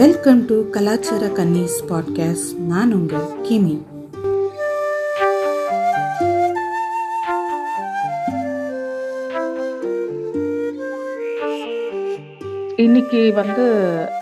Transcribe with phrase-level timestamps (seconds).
[0.00, 3.74] Welcome to கலாச்சார கன்னிஸ் podcast நான் உங்கள் கிமி.
[12.76, 13.66] இன்னைக்கு வந்து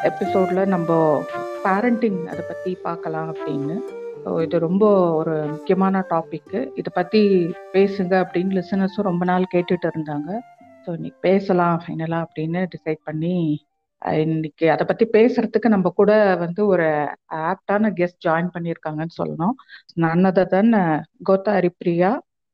[0.03, 1.23] எபிசோட்ல நம்ம
[1.65, 3.77] பேரண்டிங் அதை பத்தி பார்க்கலாம் அப்படின்னு.
[4.43, 7.23] இது ரொம்ப ஒரு முக்கியமான டாபிக் இதை பத்தி
[7.73, 10.31] பேசுங்க அப்படின்னு லிசனர்ஸும் ரொம்ப நாள் கேட்டுட்டு இருந்தாங்க.
[10.85, 13.67] ஸோ இன்னைக்கு பேசலாம் ஃபைனலாக அப்படின்னு டிசைட் பண்ணி
[14.03, 16.87] இன்னைக்கு அதை பத்தி பேசுறதுக்கு நம்ம கூட வந்து ஒரு
[17.51, 19.55] ஆப்டான கெஸ்ட் ஜாயின் பண்ணியிருக்காங்கன்னு சொல்லணும்.
[20.05, 20.73] நன்னதர் தன்
[21.23, 22.11] கோதா ஹரிப்ரியா.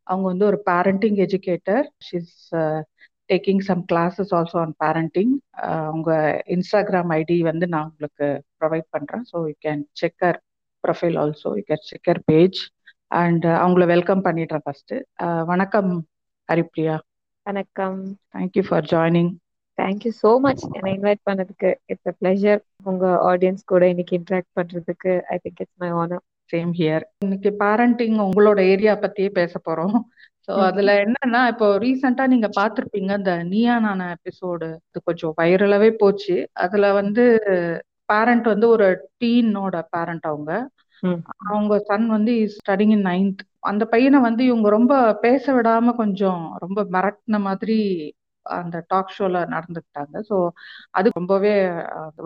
[0.06, 2.34] அவங்க வந்து ஒரு parenting educator she's
[3.30, 5.34] taking some classes also on parenting
[5.82, 6.10] அவங்க
[6.56, 8.26] இன்ஸ்டாகிராம் ஐடி வந்து நான் உங்களுக்கு
[8.60, 10.38] ப்ரொவைட் பண்ணுறேன் so you can check her
[10.84, 12.60] profile also you can check her page
[13.20, 14.94] and அவங்கள வெல்கம் பண்ணிடுறேன் ஃபர்ஸ்ட்
[15.44, 15.92] வணக்கம்
[16.48, 16.96] ஹரிப்ரியா.
[17.46, 17.98] வணக்கம்.
[18.34, 19.32] Thank you for joining
[19.78, 22.60] thank you so much என்னை இன்வைட் பண்ணதுக்கு இட்ஸ் அ பிளஷர்
[22.90, 28.18] உங்க ஆடியன்ஸ் கூட இன்னைக்கு இன்ட்ராக்ட் பண்றதுக்கு I think it's my honour same here இன்னைக்கு பேரண்டிங்
[28.26, 29.96] உங்களோட ஏரியா பத்தியே பேச போறோம்.
[30.46, 30.52] ஸோ.
[30.66, 36.34] அதுல என்னன்னா இப்போ ரீசெண்டா நீங்க பார்த்திருப்பீங்க இந்த நீயா நானா எபிசோடு இது கொஞ்சம் வைரலாவே போச்சு.
[36.64, 37.24] அதுல வந்து
[38.08, 38.86] பேரண்ட் வந்து ஒரு
[39.20, 40.50] டீனோட பேரண்ட் அவங்க.
[41.48, 46.80] அவங்க சன் வந்து ஸ்டடிங் இன் நைன்த் அந்த பையனை வந்து இவங்க ரொம்ப பேச விடாம கொஞ்சம் ரொம்ப
[46.94, 47.78] மிரட்டின மாதிரி
[48.58, 50.14] அந்த டாக் ஷோல நடந்துக்கிட்டாங்க.
[50.30, 50.36] ஸோ
[50.90, 51.54] அது ரொம்பவே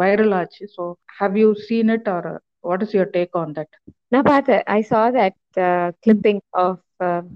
[0.03, 0.65] வைரல் ஆச்சு.
[0.77, 0.85] So
[1.21, 2.29] how you seen it or
[2.69, 3.75] what is your take on that
[4.13, 4.63] நான் பார்த்தேன்.
[4.77, 5.39] I saw that
[6.05, 6.85] clipping of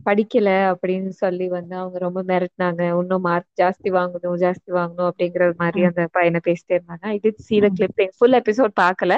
[0.07, 2.83] படிக்கல அப்படின்னு சொல்லி வந்து அவங்க ரொம்ப மிரட்டினாங்க.
[3.03, 5.83] இன்னும் மார்க் ஜாஸ்தி வாங்கணும் ஜாஸ்தி வாங்கணும் அப்படிங்கிற மாதிரி.
[5.91, 7.05] அந்த பையனை பேசிட்டே இருந்தாங்க.
[7.15, 7.77] ஐ டிட் see the ம்.
[7.79, 9.17] கிளிப்பிங் ஃபுல் எபிசோட் பார்க்கல.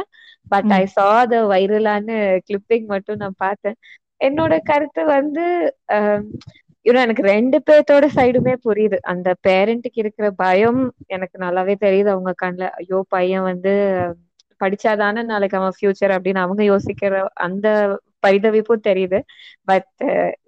[0.53, 0.71] பட்.
[0.81, 2.09] ஐ saw the வைரலான
[2.49, 3.79] கிளிப்பிங் மட்டும் நான் பார்த்தேன்.
[4.21, 5.45] என்னோட கருத்து வந்து
[6.87, 8.99] யூனோ எனக்கு ரெண்டு பேர்த்தோட சைடுமே புரியுது.
[9.13, 12.09] அந்த பேரண்ட்டுக்கு இருக்கிற பயம் எனக்கு நல்லாவே தெரியுது.
[12.09, 13.73] அவங்க கண்ணில் ஐயோ பையன் வந்து
[14.61, 17.15] படிச்சாதானே நாளைக்கு அவன் ஃபியூச்சர் அப்படின்னு அவங்க யோசிக்கிற
[17.47, 17.67] அந்த
[18.27, 19.19] பரிதவிப்பும் தெரியுது.
[19.65, 19.89] பட்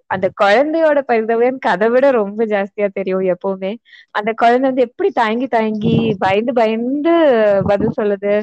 [0.09, 3.71] அந்த குழந்தையோட பரிதவியம் எனக்கு அதை விட ரொம்ப ஜாஸ்தியா தெரியும் எப்பவுமே.
[4.15, 7.13] அந்த குழந்தை வந்து எப்படி தயங்கி தயங்கி பயந்து பயந்து
[7.69, 8.33] பதில் சொல்லுது?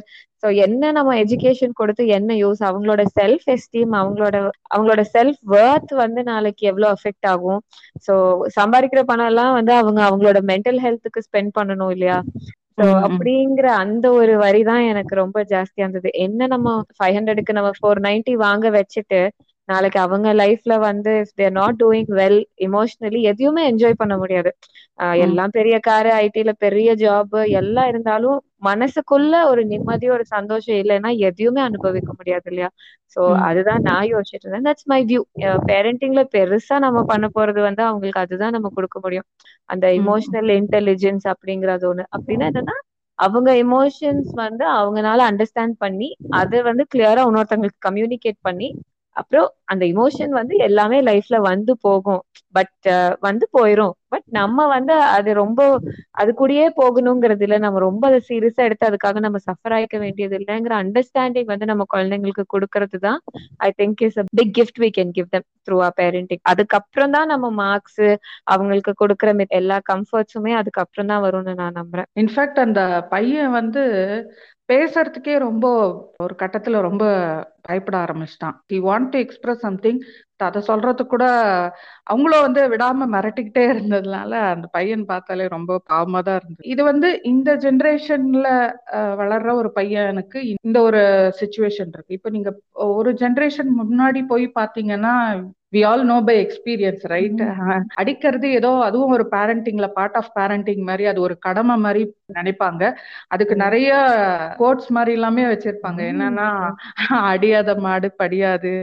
[0.43, 4.37] சோ என்ன நம்ம எஜுகேஷன் கொடுத்து என்ன யூஸ் அவங்களோட செல்ஃப் எஸ்டீம் அவங்களோட
[4.71, 7.61] அவங்களோட செல்ஃப் ஒர்த் வந்து நாளைக்கு எவ்வளவு அஃபெக்ட் ஆகும்?
[8.07, 8.15] சோ
[8.59, 12.19] சம்பாதிக்கிற பணம் எல்லாம் வந்து அவங்க அவங்களோட மென்டல் ஹெல்த்துக்கு ஸ்பெண்ட் பண்ணணும் இல்லையா?
[12.79, 12.85] சோ.
[13.07, 16.11] அப்படிங்கிற அந்த ஒரு வரி தான் எனக்கு ரொம்ப ஜாஸ்தியா இருந்தது.
[16.25, 19.21] என்ன நம்ம ஃபைவ் ஹண்ட்ரடுக்கு நம்ம ஃபோர் நைன்டி வாங்க வச்சுட்டு
[19.69, 24.51] நாளைக்கு அவங்க லைஃப்ல வந்து there not doing well emotionally எதையுமே என்ஜாய் பண்ண முடியாது.
[25.25, 27.31] எல்லாம் பெரிய காரு ஐடில பெரிய ஜாப்
[27.61, 32.69] எல்லாம் இருந்தாலும் மனசுக்குள்ள ஒரு நிம்மதி ஒரு சந்தோஷம் இல்லைன்னா எதையுமே அனுபவிக்க முடியாது இல்லையா
[33.17, 33.21] சோ.
[33.49, 35.21] அதுதான் நான் யோசிச்சுட்டு இருந்தேன் தட்ஸ் மை வியூ
[35.69, 39.29] பேரண்டிங்ல பெருசா நம்ம பண்ண போறது வந்து அவங்களுக்கு அதுதான் நம்ம கொடுக்க முடியும்
[39.71, 39.85] அந்த.
[40.01, 42.77] இமோஷனல் இன்டெலிஜென்ஸ் அப்படிங்கறது ஒண்ணு அப்படின்னா என்னன்னா
[43.19, 46.09] அவங்க எமோஷன்ஸ் வந்து அவங்கனால அண்டர்ஸ்டாண்ட் பண்ணி
[46.41, 48.69] அதை வந்து கிளியரா இன்னொருத்தவங்களுக்கு கம்யூனிகேட் பண்ணி
[49.17, 52.23] அப்புறம் அந்த இமோஷன் வந்து எல்லாமே லைஃப்ல வந்து போகும்.
[52.55, 52.87] பட்
[53.21, 53.95] வந்து போயிரும்.
[54.09, 55.61] பட் நம்ம வந்து அது ரொம்ப
[56.13, 57.57] அது கூடயே போகணுங்கிறது இல்ல.
[57.59, 62.45] நம்ம ரொம்ப அதை சீரியஸா எடுத்து அதுக்காக நம்ம சஃபர் ஆயிக்க வேண்டியது இல்லைங்கிற அண்டர்ஸ்டாண்டிங் வந்து நம்ம குழந்தைங்களுக்கு
[62.55, 63.21] கொடுக்கறது தான்.
[63.61, 67.31] I think is a big gift we can give them through our parenting அதுக்கப்புறம் தான்
[67.33, 68.05] நம்ம மார்க்ஸ்
[68.47, 72.09] அவங்களுக்கு கொடுக்குற எல்லா கம்ஃபர்ட்ஸுமே அதுக்கப்புறம் தான் வரும்னு நான் நம்புறேன்.
[72.17, 73.83] இன்ஃபேக்ட் அந்த பையன் வந்து
[74.69, 75.67] பேசுறதுக்கே ரொம்ப
[76.25, 77.05] ஒரு கட்டத்துல ரொம்ப
[77.63, 78.57] பயப்பட ஆரம்பிச்சிட்டான்.
[78.73, 79.99] He want to express something
[80.47, 81.27] அதை சொல்றதுக்கு கூட
[82.05, 86.69] அவங்களும் வந்து விடாம மிரட்டிக்கிட்டே இருந்ததுனால அந்த பையன் பார்த்தாலே ரொம்ப பாவமா தான் இருந்தது.
[86.73, 88.49] இது வந்து இந்த ஜென்ரேஷன்ல
[89.21, 91.03] வளர்ற ஒரு பையனுக்கு இந்த ஒரு
[91.41, 92.17] சுச்சுவேஷன் இருக்கு.
[92.19, 92.53] இப்போ நீங்க
[92.99, 95.15] ஒரு ஜென்ரேஷன் முன்னாடி போய் பாத்தீங்கன்னா
[95.75, 97.41] we all know by experience right
[97.95, 102.03] அடிக்கிறது ஏதோ அதுவும் ஒரு பேரண்டிங்ல பார்ட் ஆஃப் பேரண்டிங் மாதிரி அது ஒரு கடமை மாதிரி
[102.35, 102.83] நினைப்பாங்க.
[103.29, 103.55] அதுக்கு.
[103.57, 103.89] நிறைய
[104.59, 106.01] கோட்ஸ் மாதிரி எல்லாமே வச்சிருப்பாங்க.
[106.13, 106.49] என்னன்னா
[107.25, 108.75] அடியாத மாடு படியாது.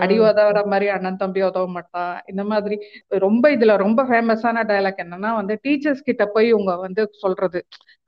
[0.00, 0.16] அடி.
[0.26, 2.78] உதவுற மாதிரி அண்ணன் தம்பி உதவ மாட்டான் இந்த மாதிரி
[3.20, 7.60] ரொம்ப இதுல ரொம்ப ஃபேமஸான டயலாக் என்னன்னா வந்து டீச்சர்ஸ் கிட்ட போய் உங்க வந்து சொல்றது.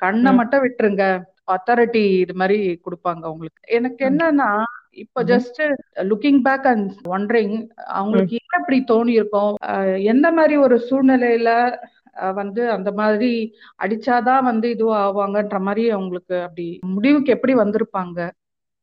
[0.03, 0.33] கண்ணை.
[0.35, 1.05] மட்டும் விட்டுருங்க.
[1.53, 4.03] அத்தாரிட்டி இது மாதிரி கொடுப்பாங்க உங்களுக்கு எனக்கு.
[4.05, 4.49] என்னன்னா
[4.99, 5.23] இப்ப.
[5.25, 5.61] Just
[6.05, 7.56] looking back and wondering
[7.93, 9.53] அவங்களுக்கு என்ன அப்படி தோணி இருக்கும்
[10.06, 11.50] எந்த மாதிரி ஒரு சூழ்நிலையில
[12.35, 13.33] வந்து அந்த மாதிரி
[13.85, 18.19] அடிச்சாதான் வந்து இதுவும் ஆவாங்கன்ற மாதிரி அவங்களுக்கு அப்படி முடிவுக்கு எப்படி வந்திருப்பாங்க?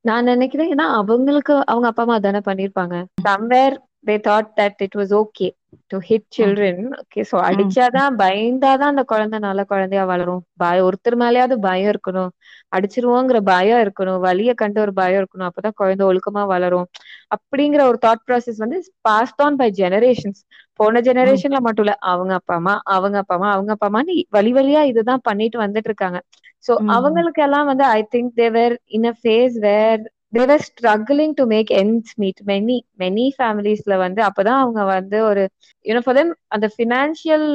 [0.06, 2.96] நான் நினைக்கிறேன் ஏன்னா அவங்களுக்கு அவங்க அப்பா அம்மா தானே பண்ணிருப்பாங்க
[3.28, 5.48] somewhere they thought that it was okay
[5.92, 10.42] to hit children okay so அடிச்சாதான் பயந்தாதான் அந்த குழந்தை நல்ல குழந்தையா வளரும்.
[10.56, 12.32] பயம் ஒருத்தர் மேலயாவது பயம் இருக்கணும்.
[12.76, 14.20] அடிச்சிருவோங்கிற பயம் இருக்கணும்.
[14.26, 15.48] வலிய கண்டு ஒரு பயம் இருக்கணும்.
[15.50, 16.88] அப்பதான் குழந்தை ஒழுக்கமா வளரும்.
[17.36, 20.42] அப்படிங்கிற ஒரு தாட் ப்ராசஸ் வந்து பாஸ்ட் ஆன் பை ஜெனரேஷன்ஸ்
[20.80, 24.82] போன ஜெனரேஷன்ல மட்டும் இல்ல அவங்க அப்பா அம்மா அவங்க அப்பா அம்மா அவங்க அப்பா அம்மா வழி வழியா
[24.92, 26.20] இதுதான் பண்ணிட்டு வந்துட்டு இருக்காங்க.
[26.66, 30.04] சோ அவங்களுக்கு எல்லாம் வந்து I think they're in a phase where
[30.36, 35.44] they're struggling to make ends meet many many ஃபேமிலிஸ்ல வந்து அப்பதான் அவங்க வந்து ஒரு
[35.86, 37.48] யூனோ ஃபார் தெம் அந்த ஃபினான்ஷியல்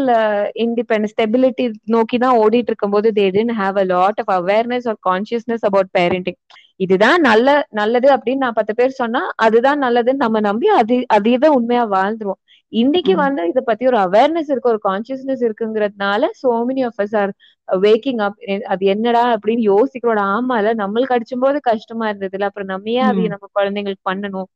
[0.65, 5.67] இண்டிபெண்டன்ஸ் ஸ்டெபிலிட்டி நோக்கி தான் ஓடிட்டு இருக்கும்போது they tend have a lot of awareness or consciousness
[5.69, 6.38] about parenting
[6.81, 7.49] இதுதான் நல்ல
[7.81, 12.41] நல்லது அப்படின்னு நான் பத்து பேர் சொன்னா அதுதான் நல்லதுன்னு நம்ம நம்பி அது அதையவே உண்மையா வாழ்ந்துருவோம்.
[12.73, 17.33] இன்னைக்கு வந்து இத பத்தி ஒரு அவேர்னஸ் இருக்கு ஒரு கான்சியஸ்னஸ் இருக்குங்கிறதுனால so many of us are
[17.69, 18.39] waking up
[18.73, 23.49] அது என்னடா அப்படின்னு யோசிக்கிறோட ஆமால நம்மளுக்கு அடிச்சும் போது கஷ்டமா இருந்ததுல அப்புறம் நம்ம ஏன் அதைய நம்ம
[23.53, 24.49] குழந்தைங்களுக்கு பண்ணணும்?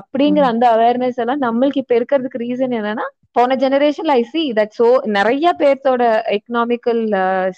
[0.00, 4.86] அப்படிங்கிற அந்த அவேர்னஸ் எல்லாம் நம்மளுக்கு இப்ப இருக்கிறதுக்கு ரீசன் என்னன்னா போன ஜெனரேஷன்ல ஐ சி தட் சோ
[5.16, 6.02] நிறைய பேர்த்தோட
[6.36, 7.02] எக்கனாமிக்கல்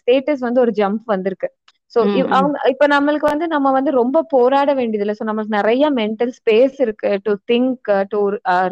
[0.01, 1.49] ஸ்டேட்டஸ் வந்து ஒரு ஜம்ப் வந்திருக்கு.
[1.93, 2.01] சோ
[2.37, 6.79] அவங்க இப்ப நம்மளுக்கு வந்து நம்ம வந்து ரொம்ப போராட வேண்டியது இல்லை சோ நம்மளுக்கு நிறைய மென்டல் ஸ்பேஸ்
[6.85, 8.21] இருக்கு to think to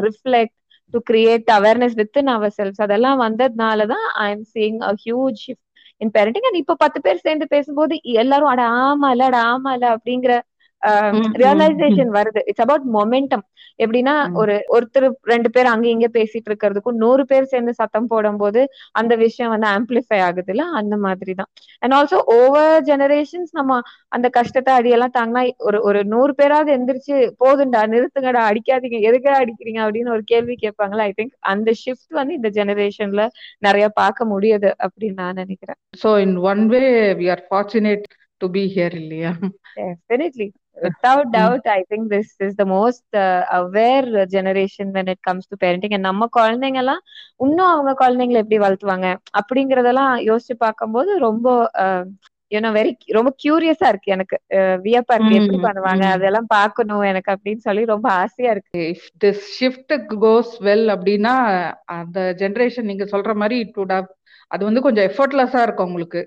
[0.05, 0.57] reflect
[0.95, 5.67] to create awareness within ourselves அதெல்லாம் வந்ததுனாலதான் I am seeing a huge shift
[6.01, 9.87] in parenting and இப்ப பத்து பேர் சேர்ந்து பேசும்போது எல்லாரும் அட ஆமா இல்ல அட ஆமா இல்ல
[9.97, 10.35] அப்படிங்கிற
[11.43, 12.41] ரியலைசேஷன் வருது.
[12.51, 13.45] இட்ஸ் அபவுட் மொமெண்டம்
[13.79, 18.61] எப்படின்னா ஒரு ஒருத்தர் ரெண்டு பேர் அங்க இங்க பேசிட்டு இருக்கிறதுக்கும் நூறு பேர் சேர்ந்து சத்தம் போடும் போது
[19.01, 21.51] அந்த விஷயம் வந்து ஆம்பிளிஃபை ஆகுது இல்ல அந்த மாதிரி தான்
[21.83, 23.79] அண்ட் ஆல்சோ ஓவர் ஜெனரேஷன்ஸ் நம்ம
[24.13, 29.81] அந்த கஷ்டத்தை அடியெல்லாம் தாங்கினா ஒரு ஒரு நூறு பேராவது எந்திரிச்சு போதுண்டா நிறுத்துங்கடா அடிக்காதீங்க எதுக்கா அடிக்கிறீங்க?
[29.85, 33.25] அப்படின்னு ஒரு கேள்வி கேட்பாங்களா ஐ திங்க் அந்த ஷிஃப்ட் வந்து இந்த ஜெனரேஷன்ல
[33.61, 35.79] நிறைய பார்க்க முடியுது அப்படின்னு நான் நினைக்கிறேன்.
[36.03, 36.83] So in one way
[37.21, 38.07] we are fortunate
[38.41, 39.33] to be here இல்லையா?
[39.79, 40.49] Definitely
[40.81, 45.57] without doubt i think this is the most uh, aware generation when it comes to
[45.65, 45.93] parenting.
[45.93, 47.01] And நம்ம குழந்தைங்க எல்லாம்
[47.37, 51.71] இன்னும் அவங்க குழந்தைங்களை எப்படி வளர்த்துவாங்க அப்படிங்கறதெல்லாம் யோசிச்சு பார்க்கும்போது ரொம்ப
[52.51, 54.41] யூனோ வெரி ரொம்ப கியூரியஸா இருக்கு எனக்கு.
[54.55, 55.35] வியப்பா இருக்கு.
[55.35, 56.05] எப்படி பண்ணுவாங்க?
[56.05, 58.79] அதெல்லாம் பார்க்கணும் எனக்கு அப்படின்னு சொல்லி ரொம்ப ஆசையா இருக்கு.
[58.79, 64.07] If this shift goes well அப்படின்னா அந்த ஜெனரேஷன் நீங்க சொல்ற மாதிரி இட் வுட் ஹவ்
[64.53, 66.21] அது வந்து கொஞ்சம் எஃபர்ட்லெஸ்ஸா இருக்கும் உங்களுக்கு.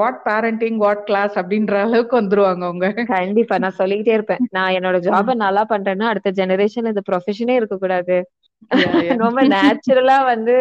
[0.00, 2.86] வாட் பேரண்டிங் வாட் கிளாஸ் அப்படின்ற அளவுக்கு வந்துருவாங்க அவங்க.
[3.12, 4.42] கண்டிப்பா நான் சொல்லிக்கிட்டே இருப்பேன்.
[4.50, 8.18] நான் என்னோட ஜாப நல்லா பண்றேன்னா அடுத்த ஜெனரேஷன் இந்த ப்ரொஃபஷனே இருக்க கூடாது
[9.22, 10.54] ரொம்ப நேச்சுரலா வந்து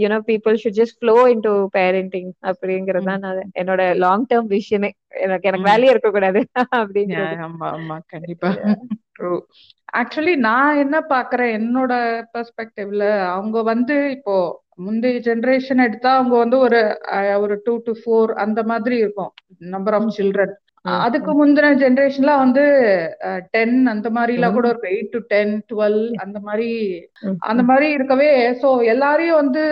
[0.00, 4.90] you know people should just flow into parenting அப்படிங்கறது தான் நான் என்னோட லாங் டேர்ம் விஷயமே
[5.24, 6.40] எனக்கு எனக்கு வேலையே இருக்க கூடாது
[6.80, 7.96] அப்படின்னு ஆமா ஆமா.
[8.12, 8.50] கண்டிப்பா.
[10.00, 11.92] ஆக்சுவலி நான் என்ன பாக்குறேன் என்னோட
[12.32, 14.34] பெர்ஸ்பெக்டிவ்ல அவங்க வந்து இப்போ
[14.78, 16.80] முந்தைய ஜெனரேஷன் எடுத்தா அவங்க வந்து ஒரு
[17.40, 19.32] ஒரு டூ டு ஃபோர் அந்த மாதிரி இருக்கும்.
[19.74, 22.64] நம்பர் ஆஃப் சில்ட்ரன் அதுக்கு முந்தின ஜெனரேஷன்ல வந்து
[23.54, 24.92] டென் அந்த மாதிரி எல்லாம் கூட இருக்கும்.
[24.94, 26.68] எயிட் டு டென் டுவெல் அந்த மாதிரி
[27.50, 28.30] அந்த மாதிரி இருக்கவே
[28.62, 29.62] சோ எல்லாரையும் வந்து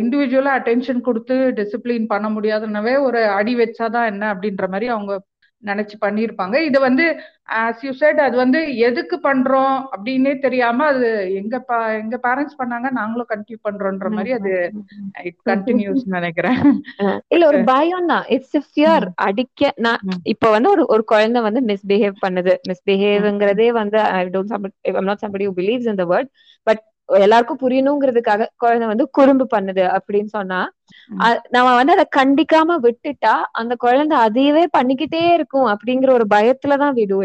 [0.00, 5.14] இண்டிவிஜுவலா அட்டென்ஷன் கொடுத்து டிசிப்ளின் பண்ண முடியாதுன்னவே ஒரு அடி வச்சாதான் என்ன அப்படின்ற மாதிரி அவங்க
[5.64, 7.04] நினைச்சு பண்ணிருப்பாங்க இது வந்து
[7.60, 11.08] ஆஸ் யூ செட் அது வந்து எதுக்கு பண்றோம் அப்படின்னே தெரியாம அது
[11.40, 14.52] எங்க பா எங்க பேரண்ட்ஸ் பண்ணாங்க நாங்களும் கண்டினியூ பண்றோம்ன்ற மாதிரி அது
[15.28, 16.60] இட் கண்டினியூஸ் நினைக்கிறேன்.
[17.34, 18.24] இல்ல ஒரு பயம் தான்.
[18.36, 20.02] இட்ஸ் ஃபியர் அடிக்க நான்
[20.34, 22.54] இப்ப வந்து ஒரு ஒரு குழந்தை வந்து மிஸ்பிஹேவ் பண்ணுது.
[22.70, 24.54] மிஸ்பிஹேவ்ங்கிறதே வந்து I don't
[25.10, 26.30] not somebody who believes in the word
[26.66, 30.60] but எல்லாருக்கும் புரியணுங்கிறதுக்காக குழந்தை வந்து குறும்பு பண்ணுது அப்படின்னு சொன்னா
[31.54, 37.18] நம்ம வந்து அதை கண்டிக்காம விட்டுட்டா அந்த குழந்தை அதையவே பண்ணிக்கிட்டே இருக்கும் அப்படிங்கிற ஒரு பயத்துலதான் விடு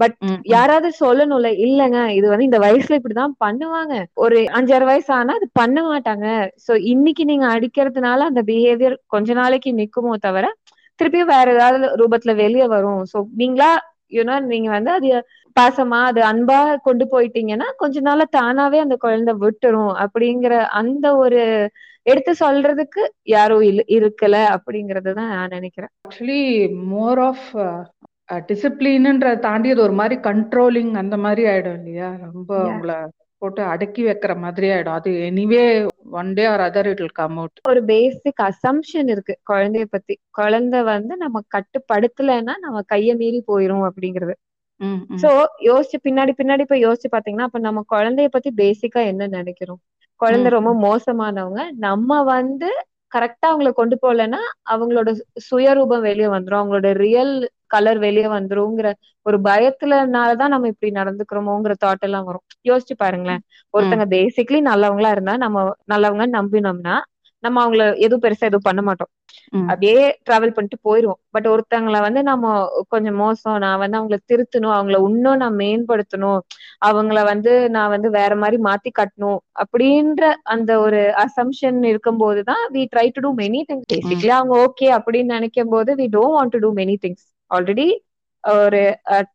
[0.00, 0.16] பட்
[0.52, 3.94] யாராவது சொல்லணும்ல இல்லங்க இது வந்து இந்த வயசுல இப்படிதான் பண்ணுவாங்க.
[4.16, 6.26] ஒரு அஞ்சாறு வயசு ஆனா அது பண்ண மாட்டாங்க.
[6.66, 10.46] சோ இன்னைக்கு நீங்க அடிக்கிறதுனால அந்த பிஹேவியர் கொஞ்ச நாளைக்கு நிக்குமோ தவிர
[11.00, 13.02] திருப்பியும் வேற ஏதாவது ரூபத்துல வெளியே வரும்.
[13.12, 13.70] சோ நீங்களா
[14.12, 15.08] யூனோ நீங்க வந்து அது
[15.58, 21.42] பாசமா அது அன்பா கொண்டு போயிட்டீங்கன்னா கொஞ்ச நாள தானாவே அந்த குழந்தை விட்டுரும் அப்படிங்கிற அந்த ஒரு
[22.06, 25.92] எடுத்து சொல்றதுக்கு யாரும் இல்ல இருக்கல அப்படிங்கறது தான் நான் நினைக்கிறேன்.
[26.06, 26.42] ஆக்சுவலி
[26.92, 27.46] மோர் ஆஃப்
[28.48, 32.08] டிசிப்ளின்ன்ற தாண்டி அது ஒரு மாதிரி கண்ட்ரோலிங் அந்த மாதிரி ஆயிடும் இல்லையா?
[32.26, 32.96] ரொம்ப உங்களை
[33.42, 34.96] போட்டு அடக்கி வைக்கிற மாதிரி ஆயிடும்.
[34.98, 35.62] அது anyway
[36.20, 40.14] one day or other it will come out ஒரு பேசிக் அசம்ஷன் இருக்கு குழந்தைய பத்தி.
[40.38, 44.34] குழந்தை வந்து நம்ம கட்டுப்படுத்தலைன்னா நம்ம கைய மீறி போயிரும் அப்படிங்கிறது.
[45.18, 45.30] சோ
[45.66, 49.80] யோசிச்சு பின்னாடி பின்னாடி போய் யோசிச்சு பாத்தீங்கன்னா அப்ப நம்ம குழந்தைய பத்தி பேசிக்கா என்ன நினைக்கிறோம்?
[50.20, 51.62] குழந்தை ரொம்ப மோசமானவங்க.
[51.78, 52.68] நம்ம வந்து
[53.12, 55.10] கரெக்டா அவங்கள கொண்டு போகலன்னா அவங்களோட
[55.46, 56.60] சுயரூபம் வெளியே வந்துரும்.
[56.60, 57.34] அவங்களோட ரியல்
[57.66, 58.88] கலர் வெளியே வந்துருங்கிற
[59.26, 62.44] ஒரு பயத்துலனாலதான் நம்ம இப்படி நடந்துக்கிறோமோங்கிற தாட் எல்லாம் வரும்.
[62.64, 63.42] யோசிச்சு பாருங்களேன்.
[63.74, 66.96] ஒருத்தங்க பேசிக்லி நல்லவங்களா இருந்தா நம்ம நல்லவங்க நம்பினோம்னா
[67.44, 69.10] நம்ம அவங்கள எதுவும் பெருசா எதுவும் பண்ண மாட்டோம்.
[69.70, 71.20] அப்படியே டிராவல் பண்ணிட்டு போயிருவோம்.
[71.28, 72.46] பட் ஒருத்தங்களை வந்து நம்ம
[72.88, 76.40] கொஞ்சம் மோசம் நான் வந்து அவங்கள திருத்தணும் அவங்கள இன்னும் நான் மேம்படுத்தணும்
[76.88, 77.42] அவங்கள வந்து
[77.76, 80.22] நான் வந்து வேற மாதிரி மாத்தி கட்டணும் அப்படின்ற
[80.54, 85.72] அந்த ஒரு அசம்ஷன் இருக்கும்போதுதான் we try to do many things basically அவங்க ஓகே அப்படின்னு நினைக்கும்
[85.74, 87.86] போது we don't want to do many things already
[88.44, 88.80] ஒரு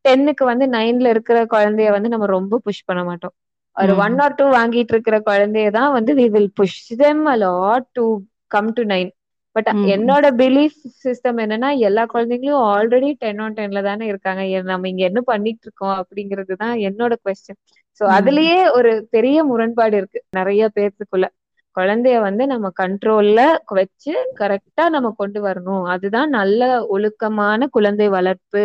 [0.02, 3.36] டென்னுக்கு வந்து நைன்ல இருக்கிற குழந்தைய வந்து நம்ம ரொம்ப புஷ் பண்ண மாட்டோம்.
[3.78, 3.94] ஒரு.
[4.02, 8.06] ஒன் ஆர் டூ வாங்கிட்டு இருக்கிற குழந்தைய தான் வந்து we will push them a lot to
[8.52, 9.12] come to nine
[9.56, 9.70] but.
[9.94, 15.22] என்னோட பிலீஃப் சிஸ்டம் என்னன்னா எல்லா குழந்தைங்களும் ஆல்ரெடி டென் ஆன் டென்ல தானே இருக்காங்க நம்ம இங்க என்ன
[15.28, 17.60] பண்ணிட்டு இருக்கோம் அப்படிங்கிறது தான் என்னோட கொஸ்டின்
[18.02, 18.04] சோ.
[18.18, 21.28] அதுலயே ஒரு பெரிய முரண்பாடு இருக்கு நிறைய பேர்த்துக்குள்ள
[21.76, 25.84] குழந்தைய வந்து நம்ம கண்ட்ரோல்ல வச்சு கரெக்டா நம்ம கொண்டு வரணும்.
[25.88, 28.64] அதுதான் நல்ல ஒழுக்கமான குழந்தை வளர்ப்பு.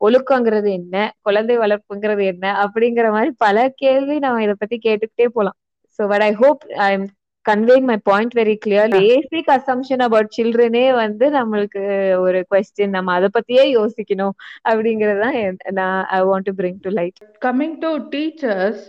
[0.00, 0.94] ஒழுக்கங்கிறது என்ன?
[1.20, 2.44] குழந்தை வளர்ப்புங்கிறது என்ன?
[2.64, 5.58] அப்படிங்கிற மாதிரி பல கேள்வி நம்ம இதை பத்தி கேட்டுக்கிட்டே போலாம்.
[5.98, 7.06] So what I hope I am
[7.44, 11.82] conveying my point very clear basic assumption about சில்ட்ரனே வந்து நம்மளுக்கு
[12.18, 14.34] ஒரு கொஸ்டின் நம்ம அதை பத்தியே யோசிக்கணும்
[14.68, 18.84] அப்படிங்கறது தான் என்- நான் I want to bring to light coming to teachers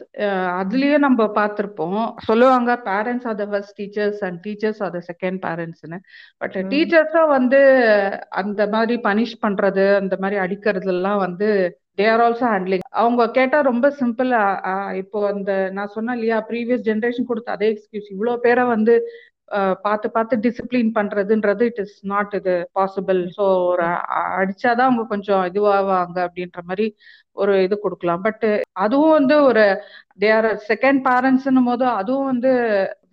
[0.55, 1.99] அதுலயே நம்ம பார்த்திருப்போம்.
[2.25, 5.99] சொல்லுவாங்க parents are the first teachers and teachers are the second பேரண்ட்ஸ்னு
[6.41, 6.69] but hmm.
[6.69, 7.61] டீச்சர்ஸும் வந்து
[8.35, 11.49] அந்த மாதிரி பனிஷ் பண்றது அந்த மாதிரி அடிக்கிறது எல்லாம் வந்து
[11.97, 14.31] தே ஆர் ஆல்சோ ஹேண்ட்லிங் அவங்க கேட்டா ரொம்ப சிம்பிள்
[15.01, 18.95] இப்போ அந்த நான் சொன்னேன் இல்லையா ப்ரீவியஸ் ஜென்ரேஷன் கொடுத்த அதே எக்ஸ்கியூஸ் இவ்வளோ பேரை வந்து
[19.85, 23.85] பார்த்து பார்த்து டிசிப்ளின் பண்றதுன்றது இட் இஸ் நாட் இது பாசிபிள் ஸோ ஒரு
[24.37, 26.87] அடிச்சாதான் அவங்க கொஞ்சம் இதுவாவாங்க அப்படின்ற மாதிரி
[27.37, 28.23] ஒரு இது கொடுக்கலாம்.
[28.27, 28.45] பட்
[28.85, 29.65] அதுவும் வந்து ஒரு
[30.23, 32.51] தே ஆர் செகண்ட் பேரண்ட்ஸ்னும் போது அதுவும் வந்து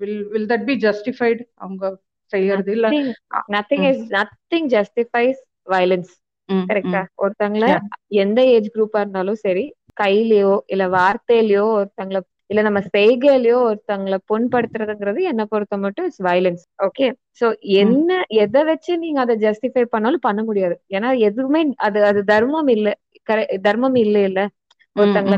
[0.00, 1.84] will will that be justified அவங்க
[2.32, 2.86] செய்யறது இல்ல.
[3.56, 3.86] Nothing.
[3.90, 5.40] Is nothing justifies
[5.74, 6.12] violence
[6.68, 7.00] கரெக்டா.
[7.22, 7.64] ஒருத்தங்கள.
[8.22, 9.64] எந்த ஏஜ் குரூப்பா இருந்தாலும் சரி
[10.00, 12.18] கையிலயோ இல்ல வார்த்தையிலயோ ஒருத்தங்கள
[12.50, 17.06] இல்ல நம்ம செய்கையிலயோ ஒருத்தங்கள புண்படுத்துறதுங்கிறது என்ன பொறுத்த மட்டும் இட்ஸ் வயலன்ஸ் ஓகே
[17.40, 17.46] சோ
[17.78, 18.10] என்ன
[18.42, 20.76] எதை வச்சு நீங்க அதை ஜஸ்டிஃபை பண்ணாலும் பண்ண முடியாது.
[20.90, 22.88] ஏன்னா எதுவுமே அது அது தர்மம் இல்ல
[23.64, 24.40] தர்மம் இல்ல இல்ல.
[24.96, 25.36] ஒருத்தங்கள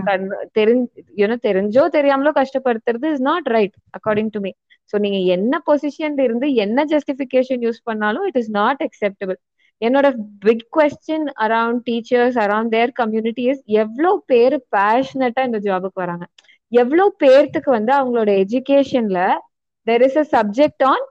[0.54, 1.02] தெரிஞ்சு
[1.44, 4.50] தெரிஞ்சோ தெரியாமலோ கஷ்டப்படுத்துறது is not right according to me
[4.92, 9.38] so நீங்க என்ன பொசிஷன்ல இருந்து என்ன ஜஸ்டிபிகேஷன் யூஸ் பண்ணாலும் இட் இஸ் நாட் அக்செப்டபிள்
[9.83, 10.07] என்னோட
[10.45, 16.25] big question around teachers around their community is எவ்வளோ பேர் பேஷனட்டா இந்த ஜாபுக்கு வராங்க?
[16.73, 19.19] எவ்வளோ பேர்த்துக்கு வந்து அவங்களோட எஜுகேஷன்ல
[19.87, 21.04] there is a subject on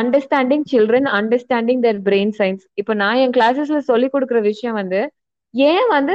[0.00, 5.00] understanding children understanding their brain science இப்போ நான் என் கிளாஸஸ்ல சொல்லி கொடுக்குற விஷயம் வந்து
[5.54, 6.14] ஏன் வந்து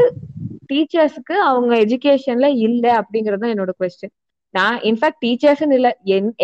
[0.71, 4.13] டீச்சர்ஸ்க்கு அவங்க எஜுகேஷன்ல இல்ல அப்படிங்கறது தான் என்னோட கொஸ்டின்
[4.53, 5.89] நான் இன்ஃபேக்ட் டீச்சர்ஸ் இல்ல.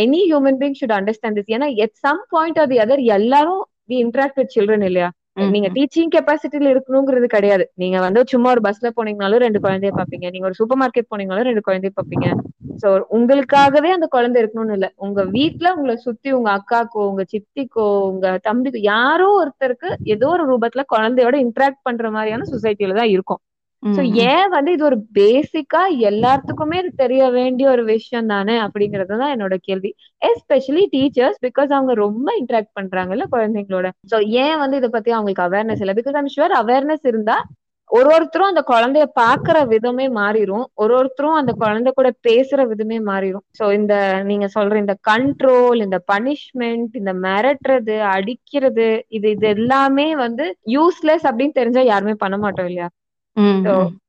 [0.03, 3.97] Any human being should understand this ஏன்னா at some point are the other எல்லாரும் வி
[4.05, 5.09] இன்ட்ராக்ட் வித் சில்ட்ரன் இல்லையா?
[5.53, 7.65] நீங்க டீச்சிங் கெப்பாசிட்டியில இருக்கணுங்கிறது கிடையாது.
[7.75, 11.63] நீங்க வந்து சும்மா ஒரு பஸ்ல போனீங்கனாலும் ரெண்டு குழந்தைய பாப்பீங்க நீங்க ஒரு சூப்பர் மார்க்கெட் போனீங்கனாலும் ரெண்டு
[11.67, 12.27] குழந்தைய பாப்பீங்க
[12.81, 12.87] சோ
[13.17, 14.87] உங்களுக்காகவே அந்த குழந்தை இருக்கணும்னு இல்ல.
[14.97, 20.83] உங்க வீட்டுல உங்களை சுத்தி உங்க அக்காக்கோ உங்க சித்திக்கோ உங்க தம்பிக்கோ யாரோ ஒருத்தருக்கு ஏதோ ஒரு ரூபத்துல
[20.95, 23.41] குழந்தையோட இன்டராக்ட் பண்ற மாதிரியான சொசைட்டில தான் இருக்கும்.
[23.85, 24.01] சோ.
[24.25, 29.55] ஏன் வந்து இது ஒரு பேசிக்கா எல்லாத்துக்குமே இது தெரிய வேண்டிய ஒரு விஷயம் தானே அப்படிங்கறது தான் என்னோட
[29.67, 29.91] கேள்வி.
[30.21, 33.89] எஸ்பெஷலி டீச்சர்ஸ் பிகாஸ் அவங்க ரொம்ப இன்டராக்ட் பண்றாங்கல்ல குழந்தைங்களோட.
[34.11, 35.95] சோ ஏன் வந்து இதை பத்தி அவங்களுக்கு அவேர்னஸ் இல்லை?
[35.99, 37.37] பிகாஸ் ஐம் ஷுவர் அவேர்னஸ் இருந்தா
[37.89, 43.43] ஒரு ஒருத்தரும் அந்த குழந்தைய பாக்குற விதமே மாறிடும் ஒரு ஒருத்தரும் அந்த குழந்தை கூட பேசுற விதமே மாறிடும்
[43.59, 43.93] சோ இந்த
[44.29, 48.87] நீங்க சொல்ற இந்த கண்ட்ரோல் இந்த பனிஷ்மெண்ட் இந்த மிரட்டுறது அடிக்கிறது
[49.17, 52.89] இது இது எல்லாமே வந்து யூஸ்லெஸ் அப்படின்னு தெரிஞ்சா யாருமே பண்ண மாட்டோம் இல்லையா.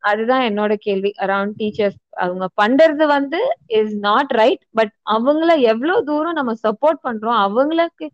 [0.09, 3.38] அதுதான் என்னோட கேள்வி அரவுண்ட் டீச்சர்ஸ் அவங்க பண்றது வந்து
[3.78, 8.06] இஸ் நாட் ரைட் பட் அவங்கள எவ்வளவு தூரம் நம்ம சப்போர்ட் பண்றோம் அவங்களுக்கு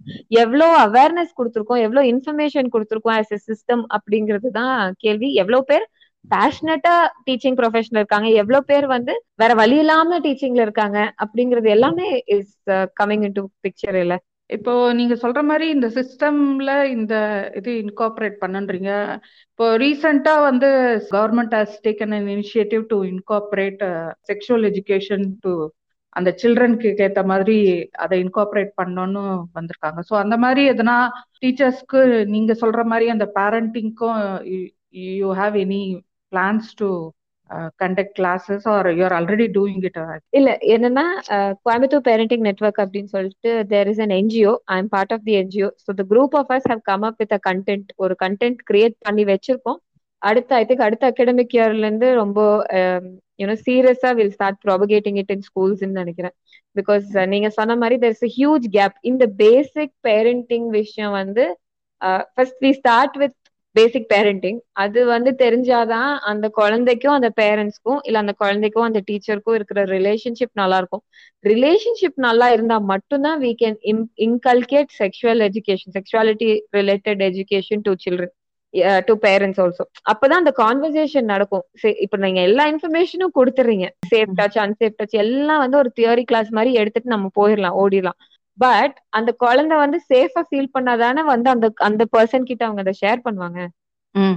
[0.42, 5.28] எவ்வளவு அவேர்னஸ் கொடுத்துருக்கோம் எவ்வளவு இன்ஃபர்மேஷன் கொடுத்துருக்கோம் ஆஸ் எ சிஸ்டம் அப்படிங்கிறது தான் கேள்வி.
[5.42, 5.86] எவ்வளவு பேர்
[6.24, 6.94] பேஷனட்டா
[7.26, 12.52] டீச்சிங் ப்ரொஃபஷன்ல இருக்காங்க எவ்வளவு பேர் வந்து வேற வழி இல்லாம டீச்சிங்ல இருக்காங்க அப்படிங்கிறது எல்லாமே is
[13.00, 14.14] coming in to picture இல்ல.
[14.56, 17.14] இப்போ நீங்க சொல்ற மாதிரி இந்த சிஸ்டம்ல இந்த
[17.58, 18.90] இது இன்கார்பரேட் பண்ணுன்றீங்க.
[19.52, 20.68] இப்போ ரீசெண்டா வந்து
[21.14, 23.84] government has taken an initiative to incorporate
[24.30, 25.54] sexual education to
[26.18, 27.58] அந்த சில்ட்ரனுக்கு ஏத்த மாதிரி
[28.04, 29.22] அதை இன்கார்பரேட் பண்ணணும்னு
[29.58, 30.00] வந்திருக்காங்க.
[30.08, 30.96] ஸோ அந்த மாதிரி எதனா
[31.42, 32.00] டீச்சர்ஸ்க்கு
[32.34, 34.20] நீங்க சொல்ற மாதிரி அந்த பேரண்டிங்க்கும்
[35.20, 35.82] you have any
[36.32, 36.90] plans to
[37.82, 39.98] conduct classes or you're already doing it
[40.38, 41.04] இல்ல என்னன்னா
[41.64, 45.68] கோயம்புத்தூர் பேரண்டிங் நெட்வொர்க் அப்படின்னு சொல்லிட்டு there is an NGO I am part of the NGO
[45.84, 49.24] so the group of us have come up with a content ஒரு content create பண்ணி
[49.32, 49.80] வச்சிருக்கோம்.
[50.22, 52.40] அடுத்த I think அடுத்த academic இயர்ல இருந்து ரொம்ப
[53.40, 56.34] யூனோ சீரியஸா will start propagating it in ஸ்கூல்ஸ்ன்னு நினைக்கிறேன்.
[56.76, 61.44] பிகாஸ் நீங்க சொன்ன மாதிரி தெர் இஸ் ஹியூஜ் கேப் இந்த பேசிக் பேரண்டிங் விஷயம் வந்து
[62.36, 63.36] first we start with
[63.76, 69.82] basic parenting அது வந்து தெரிஞ்சாதான் அந்த குழந்தைக்கும் அந்த பேரண்ட்ஸ்க்கும் இல்ல அந்த குழந்தைக்கும் அந்த டீச்சருக்கும் இருக்கிற
[69.92, 71.04] ரிலேஷன்ஷிப் நல்லா இருக்கும்
[71.44, 76.48] ரிலேஷன்ஷிப் நல்லா இருந்தா மட்டும்தான் we can him inculcate sexual education sexuality
[76.78, 78.34] related education to children
[79.08, 81.64] to parents also அப்பதான் அந்த கான்வர்சேஷன் நடக்கும்.
[82.04, 83.86] இப்ப நீங்க எல்லா இன்ஃபர்மேஷனும் கொடுத்துறீங்க.
[84.10, 88.18] சேஃப் டச் அன்சேஃப் டச் எல்லாம் வந்து ஒரு தியரி கிளாஸ் மாதிரி எடுத்துட்டு நம்ம போயிடலாம் ஓடிடலாம்.
[88.58, 93.20] பட் அந்த குழந்தை வந்து சேஃபா ஃபீல் பண்ணாதானே வந்து அந்த அந்த பர்சன் கிட்ட அவங்க அதை ஷேர்
[93.26, 93.60] பண்ணுவாங்க.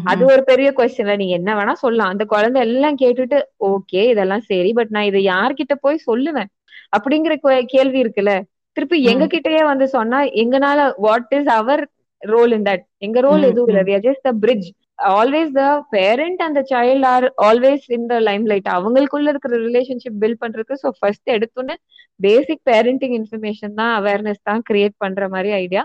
[0.03, 2.09] அது ஒரு பெரிய கொஸ்டின்ல நீ என்ன வேணா சொல்லலாம்.
[2.09, 4.73] அந்த குழந்தை எல்லாம் கேட்டுட்டு ஓகே இதெல்லாம் சரி.
[4.73, 6.49] பட் நான் இதை யார்கிட்ட போய் சொல்லுவேன்?
[6.97, 7.33] அப்படிங்கிற
[7.65, 8.33] கேள்வி இருக்குல்ல.
[8.77, 8.97] திருப்பி.
[9.03, 11.83] எங்க கிட்டயே வந்து சொன்னா எங்கனால what is our
[12.21, 13.99] role in that எங்க ரோல் எதுவும் இல்ல.
[14.07, 14.67] Just the bridge.
[14.99, 18.17] Always the parent அந்த child are always in the
[18.51, 21.75] limelight அவங்களுக்குள்ள இருக்கிற ரிலேஷன்ஷிப் பில்ட் பண்றதுக்கு ஸோ ஃபர்ஸ்ட் எடுத்தோன்னு
[22.19, 25.83] பேசிக் பேரண்டிங் இன்ஃபர்மேஷன் தான் அவேர்னஸ் தான் கிரியேட் பண்ற மாதிரி ஐடியா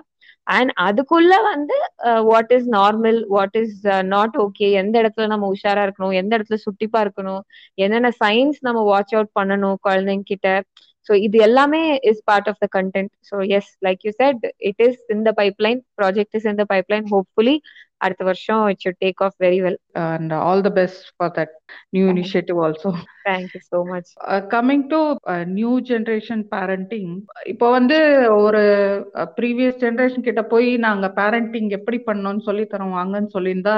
[0.51, 1.77] அண்ட் அதுக்குள்ள வந்து
[2.29, 3.77] what is normal what is
[4.13, 7.43] not okay எந்த இடத்துல நம்ம உஷாரா இருக்கணும் எந்த இடத்துல சுட்டிப்பா இருக்கணும்
[7.79, 10.49] என்னென்ன சயின்ஸ் நம்ம வாட்ச் அவுட் பண்ணணும் குழந்தைங்க கிட்ட.
[11.09, 14.99] ஸோ இது எல்லாமே is part of the content so yes like you said it is
[15.15, 17.57] in the pipeline project is in the pipeline hopefully
[18.01, 21.51] அடுத்த வருஷம் it should take off very well and all the best for that
[21.93, 22.91] new initiative also.
[23.27, 24.11] Thank you so much
[24.53, 25.01] coming to
[25.55, 27.13] new generation parenting
[27.53, 27.99] இப்போ வந்து
[28.41, 28.63] ஒரு
[29.39, 33.77] previous generation கிட்ட போய் நாங்க parenting எப்படி பண்ணோம்னு சொல்லி தரோம் வாங்கன்னு சொல்லியிருந்தா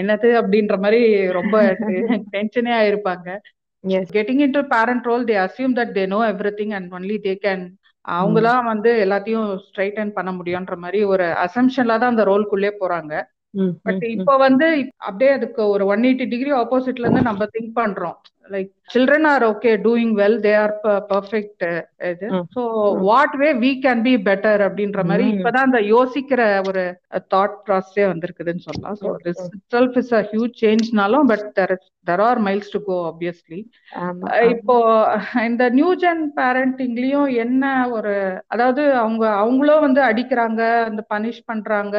[0.00, 1.02] என்னது அப்படின்ற மாதிரி
[1.38, 1.54] ரொம்ப
[2.34, 3.28] டென்ஷனே ஆயிருப்பாங்க.
[3.84, 6.20] Yes getting in to parent role they assume that they know
[6.58, 7.64] everything and only they can
[8.04, 13.12] அவங்களாம் வந்து எல்லாத்தையும் ஸ்ட்ரைட்டன் பண்ண முடியும்ன்ற மாதிரி ஒரு அசம்ஷன்ல தான் அந்த ரோல்குள்ளே போறாங்க.
[13.86, 14.68] பட் இப்போ வந்து
[15.08, 18.16] அப்படியே அதுக்கு ஒரு ஒன் எயிட்டி டிகிரி ஆப்போசிட்ல இருந்து நம்ம திங்க் பண்றோம்.
[18.50, 20.74] Like children are okay doing well they are
[21.12, 21.64] perfect
[22.10, 22.26] இது.
[22.54, 22.62] So
[23.08, 25.24] what way we can be better அப்படின்ற மாதிரி.
[25.34, 26.84] இப்பதான் அந்த யோசிக்கிற ஒரு
[27.34, 28.98] தாட் ப்ராசஸே வந்திருக்குதுன்னு சொல்லலாம்.
[29.02, 29.42] So this
[29.74, 31.74] self is a huge சேஞ்ச்னாலும் but there
[32.06, 33.60] there are miles to go obviously
[34.54, 34.76] இப்போ
[35.48, 37.64] இந்த நியூ ஜென் பேரண்டிங்லயும் என்ன
[37.96, 38.14] ஒரு
[38.46, 41.96] அதாவது அவங்க அவங்களும் வந்து அடிக்கிறாங்க அந்த பனிஷ் பண்றாங்க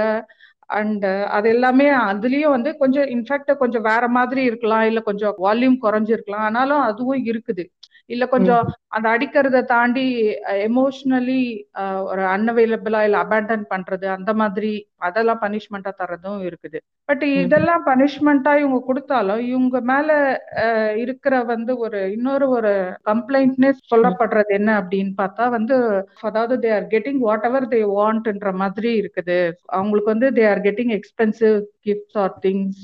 [0.69, 5.77] அண்ட் uh, அது எல்லாமே அதுலயும் வந்து கொஞ்சம் இன்ஃபேக்ட் கொஞ்சம் வேற மாதிரி இருக்கலாம் இல்ல கொஞ்சம் வால்யூம்
[5.85, 6.45] குறைஞ்சிருக்கலாம்.
[6.49, 7.63] ஆனாலும் அதுவும் இருக்குது.
[8.09, 10.05] இல்ல கொஞ்சம் அந்த அடிக்கிறத தாண்டி
[10.67, 11.41] எமோஷனலி
[12.09, 14.71] ஒரு அன்அவைலபிளா இல்ல அபேண்டன் பண்றது அந்த மாதிரி
[15.07, 16.77] அதெல்லாம் பனிஷ்மெண்டா தர்றதும் இருக்குது.
[17.09, 20.07] பட் இதெல்லாம் பனிஷ்மெண்டா இவங்க கொடுத்தாலும் இவங்க மேல
[20.97, 22.71] இருக்கிற வந்து ஒரு இன்னொரு ஒரு
[23.09, 25.75] கம்ப்ளைண்ட்னே சொல்லப்படுறது என்ன அப்படின்னு பார்த்தா வந்து
[26.29, 29.39] அதாவது they are getting whatever they வாண்ட்ன்ற மாதிரி இருக்குது.
[29.77, 31.55] அவங்களுக்கு வந்து they are getting expensive
[31.87, 32.83] gifts or things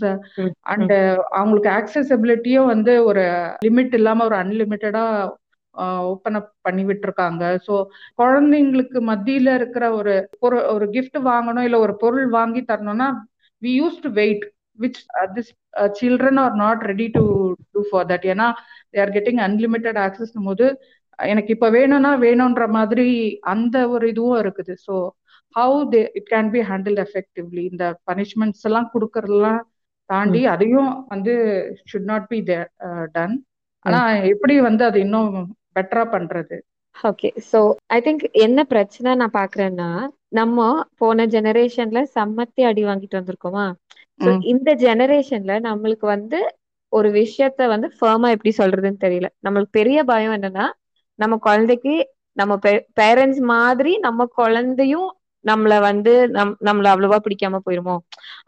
[0.73, 0.93] and
[1.33, 3.25] அவங்களுக்கு ஆக்சசபிலிட்டியும் வந்து ஒரு
[3.67, 5.05] லிமிட் இல்லாம ஒரு அன்லிமிட்டடா
[6.05, 7.43] ஓப்பன் அப் பண்ணி விட்டுருக்காங்க.
[7.67, 7.73] ஸோ
[8.21, 10.13] குழந்தைங்களுக்கு மத்தியில இருக்கிற ஒரு
[10.73, 13.07] ஒரு gift வாங்கணும் இல்ல ஒரு பொருள் வாங்கி தரணும்னா
[13.61, 14.43] we use to wait
[14.79, 14.99] which
[15.35, 15.51] this
[15.99, 17.23] children are not ready to
[17.73, 18.47] do for that ஏன்னா
[18.93, 20.67] they are getting unlimited access போது
[21.19, 23.07] எனக்கு இப்ப வேணும்னா வேணும்ன்ற மாதிரி
[23.53, 24.73] அந்த ஒரு இதுவும் இருக்குது.
[24.87, 24.93] So
[25.55, 29.61] how they it can be handle effectively இந்த பனிஷ்மெண்ட்ஸ் எல்லாம் கொடுக்கறதெல்லாம்
[30.09, 31.33] தாண்டி அதையும் வந்து
[31.89, 32.39] ஷுட் நாட் பி
[33.15, 33.35] டன்
[33.85, 33.99] ஆனா
[34.31, 35.31] எப்படி வந்து அது இன்னும்
[35.75, 36.57] பெட்டரா பண்றது?
[36.95, 39.87] ஓகே சோ ஐ திங்க் என்ன பிரச்சனை நான் பாக்குறேன்னா
[40.37, 40.67] நம்ம
[40.99, 43.65] போன ஜெனரேஷன்ல சம்மத்தி அடி வாங்கிட்டு வந்திருக்கோமா.
[44.51, 46.39] இந்த ஜெனரேஷன்ல நம்மளுக்கு வந்து
[46.93, 49.27] ஒரு விஷயத்த வந்து ஃபர்மா எப்படி சொல்றதுன்னு தெரியல.
[49.45, 50.65] நம்மளுக்கு பெரிய பயம் என்னன்னா
[51.19, 51.93] நம்ம குழந்தைக்கு
[52.37, 52.53] நம்ம
[52.99, 55.09] பேரண்ட்ஸ் மாதிரி நம்ம குழந்தையும்
[55.45, 57.95] நம்மள வந்து நம் நம்மள அவ்வளவா பிடிக்காம போயிருமோ?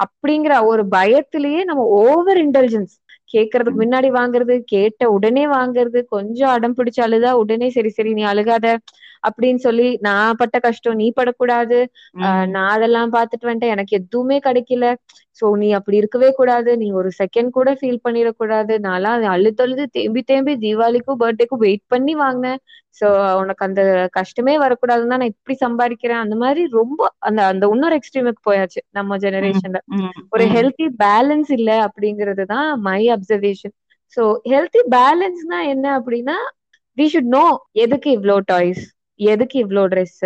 [0.04, 2.94] அப்படிங்கிற ஒரு பயத்திலேயே நம்ம ஓவர் இன்டெலிஜென்ஸ்
[3.36, 8.66] கேட்கறதுக்கு முன்னாடி வாங்குறது கேட்ட உடனே வாங்குறது கொஞ்சம் அடம் பிடிச்சு அழுதா உடனே சரி சரி நீ அழுகாத.
[9.24, 11.80] அப்படின்னு சொல்லி நான் பட்ட கஷ்டம் நீ படக்கூடாது.
[12.54, 13.76] நான் அதெல்லாம் பார்த்துட்டு வந்துட்டேன்.
[13.76, 14.88] எனக்கு எதுவுமே கிடைக்கல.
[15.40, 16.72] சோ நீ அப்படி இருக்கவே கூடாது.
[16.82, 18.74] நீ ஒரு செகண்ட் கூட ஃபீல் பண்ணிடக்கூடாது.
[18.86, 22.60] நான்லாம் அழுது அழுது தேம்பி தேம்பி தீபாவளிக்கும் பர்த்டேக்கும் வெயிட் பண்ணி வாங்கினேன்.
[23.00, 23.08] சோ
[23.42, 23.82] உனக்கு அந்த
[24.18, 26.22] கஷ்டமே வரக்கூடாதுன்னு தான் நான் இப்படி சம்பாதிக்கிறேன்.
[26.26, 29.80] அந்த மாதிரி ரொம்ப அந்த அந்த இன்னொரு எக்ஸ்ட்ரீமுக்கு போயாச்சு நம்ம ஜெனரேஷன்ல
[30.34, 33.76] ஒரு ஹெல்த்தி பேலன்ஸ் இல்ல அப்படிங்கிறது தான் மை அப்சர்வேஷன்
[34.18, 36.38] சோ ஹெல்த்தி பேலன்ஸ்னா என்ன அப்படின்னா
[36.98, 37.46] வி ஷுட் நோ
[37.84, 38.84] எதுக்கு இவ்ளோ டாய்ஸ்
[39.20, 40.22] எதுக்கு இவ்ளோ ட்ரெஸ்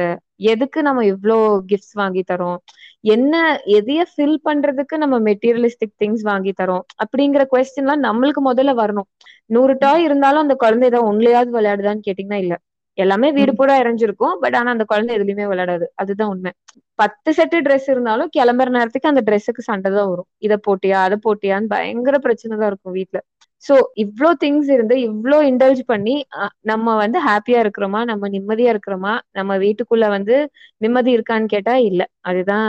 [0.51, 1.37] எதுக்கு நம்ம இவ்ளோ
[1.69, 2.59] கிஃப்ட்ஸ் வாங்கி தரோம்?
[3.07, 3.33] என்ன
[3.77, 6.85] எதைய ஃபில் பண்றதுக்கு நம்ம மெட்டீரியலிஸ்டிக் திங்ஸ் வாங்கி தரோம்?
[7.03, 9.07] அப்படிங்கிற கொஸ்டின்லாம் நம்மளுக்கு முதல்ல வரணும்.
[9.49, 12.55] நூறு டாய் இருந்தாலும் அந்த குழந்தை ஏதாவது ஒன்லையாவது விளையாடுதான்னு கேட்டீங்கன்னா இல்ல.
[12.97, 14.35] எல்லாமே வீடு பூரா இறைஞ்சிருக்கும்.
[14.41, 15.85] பட் ஆனா அந்த குழந்தை எதுலயுமே விளையாடாது.
[15.95, 16.51] அதுதான் உண்மை.
[16.99, 20.29] பத்து செட்டு ட்ரெஸ் இருந்தாலும் கிளம்புற நேரத்துக்கு அந்த ட்ரெஸ்ஸுக்கு சண்டை தான் வரும்.
[20.39, 23.19] இதை போட்டியா அதை போட்டியான்னு பயங்கர பிரச்சனை தான் இருக்கும் வீட்டுல
[23.63, 28.01] சோ இவ்ளோ திங்ஸ் இருந்து இவ்ளோ இண்டல்ஜ் பண்ணி அ- நம்ம வந்து ஹாப்பியா இருக்கிறோமா?
[28.09, 29.13] நம்ம நிம்மதியா இருக்கிறோமா?
[29.31, 30.35] நம்ம வீட்டுக்குள்ள வந்து
[30.81, 32.01] நிம்மதி இருக்கான்னு கேட்டா இல்ல.
[32.23, 32.67] அதுதான்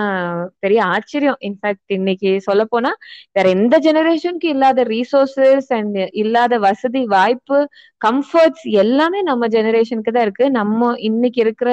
[0.61, 1.38] பெரிய ஆச்சரியம்.
[1.48, 2.92] இன்ஃபேக்ட் இன்னைக்கு சொல்ல போனா
[3.37, 7.59] வேற எந்த ஜெனரேஷனுக்கு இல்லாத ரீசோர்சஸ் அண்ட் இல்லாத வசதி வாய்ப்பு
[8.00, 10.46] கம்ஃபர்ட்ஸ் எல்லாமே நம்ம ஜெனரேஷனுக்கு தான் இருக்கு.
[10.53, 11.70] நம்ம இன்னைக்கு இருக்கிற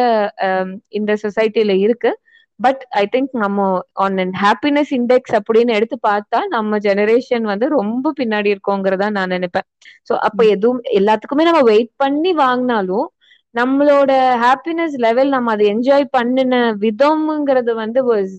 [0.94, 2.12] இந்த சொசைட்டில இருக்கு.
[2.60, 3.66] பட் ஐ திங்க் நம்ம
[4.04, 9.68] ஆன் ஹாப்பினஸ் இண்டெக்ஸ் அப்படின்னு எடுத்து பார்த்தா நம்ம ஜெனரேஷன் வந்து ரொம்ப பின்னாடி இருக்கோங்கிறதா நான் நினைப்பேன்.
[10.10, 13.08] சோ அப்ப எதுவும் எல்லாத்துக்குமே நம்ம வெயிட் பண்ணி வாங்கினாலும்
[13.56, 18.36] நம்மளோட ஹாப்பினஸ் லெவல் நம்ம அதை என்ஜாய் பண்ணின விதம்ங்கிறது வந்து வாஸ்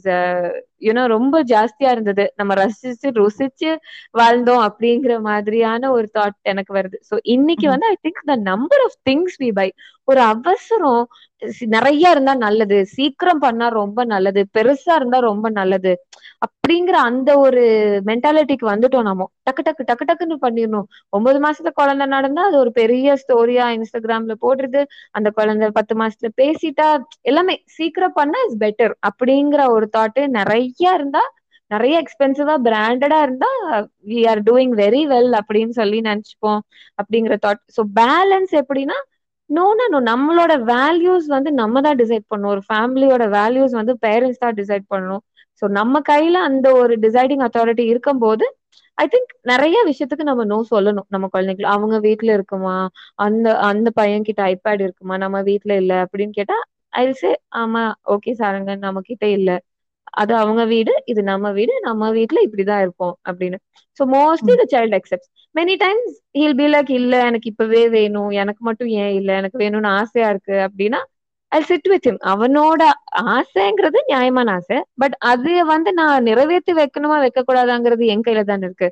[0.83, 2.25] யூனோ ரொம்ப ஜாஸ்தியா இருந்தது.
[2.37, 3.71] நம்ம ரசிச்சு ருசிச்சு
[4.15, 6.99] வாழ்ந்தோம் அப்படிங்கிற மாதிரியான ஒரு தாட் எனக்கு வருது.
[7.09, 7.67] சோ இன்னைக்கு.
[7.69, 9.69] வந்து I think the number of things we buy
[10.09, 11.03] ஒரு அவசரம்
[11.75, 15.93] நிறைய இருந்தா நல்லது சீக்கிரம் பண்ணா ரொம்ப நல்லது பெருசா இருந்தா ரொம்ப நல்லது
[16.47, 17.63] அப்படிங்கிற அந்த ஒரு
[18.09, 20.87] மென்டாலிட்டிக்கு வந்துட்டோம் நம்ம டக்கு டக்கு டக்கு டக்குன்னு பண்ணிடணும்.
[21.13, 24.81] ஒன்பது மாசத்துல குழந்தை நடந்தா அது ஒரு பெரிய ஸ்டோரியா இன்ஸ்டாகிராம்ல போடுறது
[25.15, 26.89] அந்த குழந்தை பத்து மாசத்துல பேசிட்டா
[27.23, 31.23] எல்லாமே சீக்கிரம் பண்ணா இஸ் பெட்டர் அப்படிங்கிற ஒரு தாட்டு நிறைய இருந்தா
[31.71, 33.51] நிறைய எக்ஸ்பென்சிவா பிராண்டடா இருந்தா
[34.07, 36.61] we are doing very well அப்படின்னு சொல்லி நினைச்சுப்போம்
[36.99, 38.99] அப்படிங்கிற தாட் ஸோ பேலன்ஸ் எப்படின்னா
[39.51, 42.53] நோ நோ நம்மளோட வேல்யூஸ் வந்து நம்ம தான் டிசைட் பண்ணணும்.
[42.55, 45.23] ஒரு ஃபேமிலியோட வேல்யூஸ் வந்து பேரண்ட்ஸ் தான் டிசைட் பண்ணணும்.
[45.63, 48.45] ஸோ நம்ம கையில அந்த ஒரு டிசைடிங் அத்தாரிட்டி இருக்கும்போது
[48.99, 51.07] ஐ திங்க் நிறைய விஷயத்துக்கு நம்ம நோ சொல்லணும்.
[51.09, 52.77] நம்ம குழந்தைகள் அவங்க வீட்டுல இருக்குமா?
[53.19, 55.17] அந்த அந்த பையன் கிட்ட ஐபேட் இருக்குமா?
[55.25, 56.57] நம்ம வீட்டுல இல்ல அப்படின்னு கேட்டா
[56.95, 57.83] ஐ சே ஆமா
[58.15, 59.51] ஓகே சாருங்க நம்ம கிட்ட இல்ல.
[60.19, 63.59] அது அவங்க வீடு இது நம்ம வீடு நம்ம வீட்ல இப்படிதான் இருப்போம் அப்படின்னு.
[64.01, 68.31] So mostly the child accepts many times he'll be like இல்ல எனக்கு இப்பவே வேணும்.
[68.43, 69.31] எனக்கு மட்டும் ஏன் இல்ல?
[69.41, 70.57] எனக்கு வேணும்னு ஆசையா இருக்கு.
[70.67, 71.01] அப்படின்னா
[71.53, 72.83] ஐ சிட் வித் ஹிம் அவனோட
[73.33, 74.79] ஆசைங்கிறது நியாயமான ஆசை.
[75.03, 78.89] பட் அது வந்து நான் நிறைவேற்றி வைக்கணுமா வைக்க கூடாதாங்கிறது என் கையில தானே இருக்கு.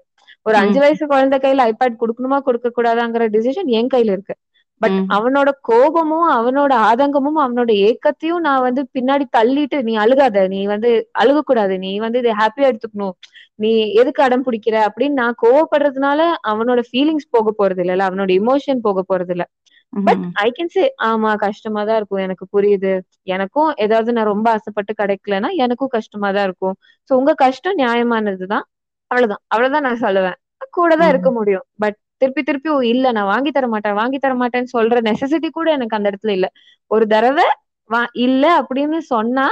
[0.46, 0.78] ஒரு அஞ்சு.
[0.78, 4.34] வயசு குழந்தை கையில ஐபேட் கொடுக்கணுமா கொடுக்க கூடாதாங்கிற டிசிஷன் என் கையில இருக்கு.
[4.80, 4.96] பட்.
[5.16, 11.42] அவனோட கோபமும் அவனோட ஆதங்கமும் அவனோட ஏக்கத்தையும் நான் வந்து பின்னாடி தள்ளிட்டு நீ அழுகாத நீ வந்து அழுக
[11.42, 13.14] கூடாது நீ வந்து இதை ஹாப்பியா எடுத்துக்கணும்.
[13.58, 14.76] நீ எதுக்கு அடம் பிடிக்கிற?
[14.88, 19.44] அப்படின்னு நான் கோவப்படுறதுனால அவனோட ஃபீலிங்ஸ் போக போறது இல்ல அவனோட இமோஷன் போக போறது இல்ல.
[19.92, 20.22] பட்.
[20.42, 22.92] ஐ கேன் சே ஆமா கஷ்டமா தான் இருக்கும் எனக்கு புரியுது.
[23.28, 26.74] எனக்கும் ஏதாவது நான் ரொம்ப ஆசைப்பட்டு கிடைக்கலன்னா எனக்கும் கஷ்டமா தான் இருக்கும்.
[27.10, 28.66] சோ உங்க கஷ்டம் நியாயமானதுதான்.
[29.10, 29.42] அவ்வளவுதான்.
[29.52, 30.38] அவ்வளவுதான் நான் சொல்லுவேன்.
[30.72, 31.28] கூட தான் இருக்க.
[31.38, 31.66] முடியும்.
[31.82, 35.68] பட் திருப்பி திருப்பி "ஓ, இல்ல நான் வாங்கி தர மாட்டேன் வாங்கி தர மாட்டேன்னு சொல்ற நெசசிட்டி கூட
[35.72, 36.48] எனக்கு அந்த இடத்துல இல்ல
[36.90, 37.46] ஒரு தடவை
[37.90, 39.46] வா இல்ல அப்படின்னு சொன்னா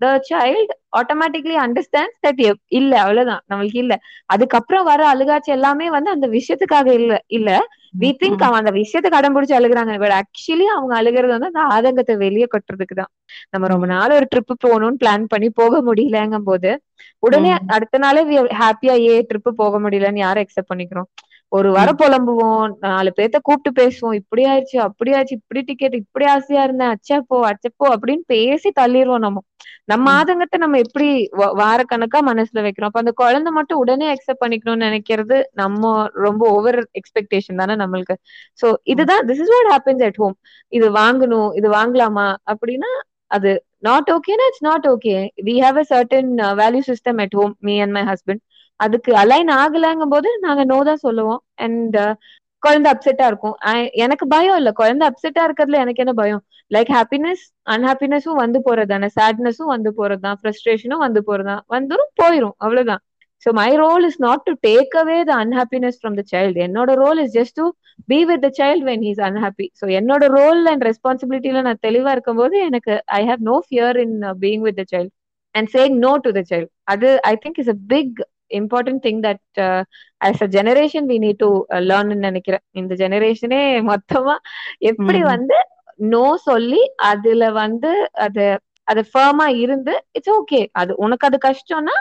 [0.00, 2.42] the child automatically understands that
[2.78, 3.94] இல்ல அவ்வளவுதான் நம்மளுக்கு இல்ல
[4.34, 7.50] அதுக்கப்புறம் வர அழுகாட்சி எல்லாமே வந்து அந்த விஷயத்துக்காக இல்ல இல்ல
[7.94, 8.42] வி திங்க்.
[8.46, 12.96] அவன் அந்த விஷயத்துக்கு அடம் பிடிச்சு அழுகுறாங்க பட் ஆக்சுவலி அவங்க அழுகிறது வந்து அந்த ஆதங்கத்தை வெளியே கொட்டுறதுக்கு
[12.96, 13.10] தான்
[13.52, 13.86] நம்ம ரொம்ப.
[13.92, 16.70] நாள் ஒரு ட்ரிப் போகணும்னு பிளான் பண்ணி போக முடியலங்கும் போது
[17.22, 17.52] உடனே.
[17.76, 18.22] அடுத்த நாளே
[18.60, 21.08] ஹாப்பியா ஏ ட்ரிப் போக முடியலன்னு யாரை அக்செப்ட் பண்ணிக்கிறோம்
[21.50, 21.92] ஒரு வர.
[21.98, 22.72] புலம்புவோம்.
[22.80, 24.14] நாலு பேர்த்த கூப்பிட்டு பேசுவோம்.
[24.14, 26.88] இப்படி ஆயிடுச்சு அப்படி ஆயிடுச்சு இப்படி டிக்கெட் இப்படி ஆசையா இருந்தேன்.
[26.88, 29.42] அச்சப்போ அச்சப்போ அப்படின்னு பேசி தள்ளிடுவோம் நம்ம.
[29.84, 30.22] நம்ம.
[30.22, 32.84] ஆதங்கத்தை நம்ம எப்படி வ- வாரக்கணக்கா மனசுல வைக்கிறோம்?
[32.84, 38.16] அப்ப அந்த குழந்தை மட்டும் உடனே அக்செப்ட் பண்ணிக்கணும்னு நினைக்கிறது நம்ம ரொம்ப ஓவர் எக்ஸ்பெக்டேஷன் தானே நம்மளுக்கு.
[38.66, 40.36] சோ இதுதான் this is what happens at home
[40.68, 42.36] இது வாங்கணும் இது வாங்கலாமா?
[42.46, 42.90] அப்படின்னா
[43.26, 47.80] அது நாட் ஓகேனா it's not okay we have a certain value system at home me
[47.80, 48.46] and my husband
[48.80, 51.40] அதுக்கு அலைன் ஆகலங்கும் போது நாங்க நோ தான் சொல்லுவோம்.
[51.66, 52.12] அண்ட் uh,
[52.62, 53.56] குழந்தை அப்செட்டா இருக்கும்.
[54.04, 54.70] எனக்கு பயம் இல்ல.
[54.80, 56.42] குழந்தை அப்செட்டா இருக்கிறதுல எனக்கு என்ன பயம்?
[56.70, 57.42] லைக் ஹாப்பினஸ்
[57.74, 62.56] அன்ஹாப்பினஸும் வந்து போறது தானே சேட்னஸும் வந்து போறது தான் ஃப்ரஸ்ட்ரேஷனும் வந்து போறது தான் வந்துரும் போயிரும்.
[62.64, 63.02] அவ்வளவுதான்.
[63.46, 67.18] So my role is not to take away the unhappiness from the child என்னோட role
[67.24, 67.66] is just to
[68.08, 72.56] be with the child when he's unhappy so என்னோட ரோல் அண்ட் ரெஸ்பான்சிபிலிட்டியில நான் தெளிவா இருக்கும்போது
[72.68, 75.12] எனக்கு I have no fear in being with the child
[75.54, 78.18] and saying no to the child அது I think is a big
[78.50, 79.60] important thing that
[80.20, 81.50] as a generation we need to
[81.88, 82.64] learn நினைக்கிறேன்.
[82.74, 84.34] இந்த ஜெனரேஷனே மொத்தமா
[84.90, 85.20] எப்படி.
[85.32, 85.58] வந்து
[86.06, 86.80] நோ சொல்லி
[87.10, 87.92] அதுல வந்து
[88.26, 88.44] அது
[88.88, 91.96] அது ஃபர்மா இருந்து இட்ஸ் ஓகே அது உனக்கு அது கஷ்டம்னா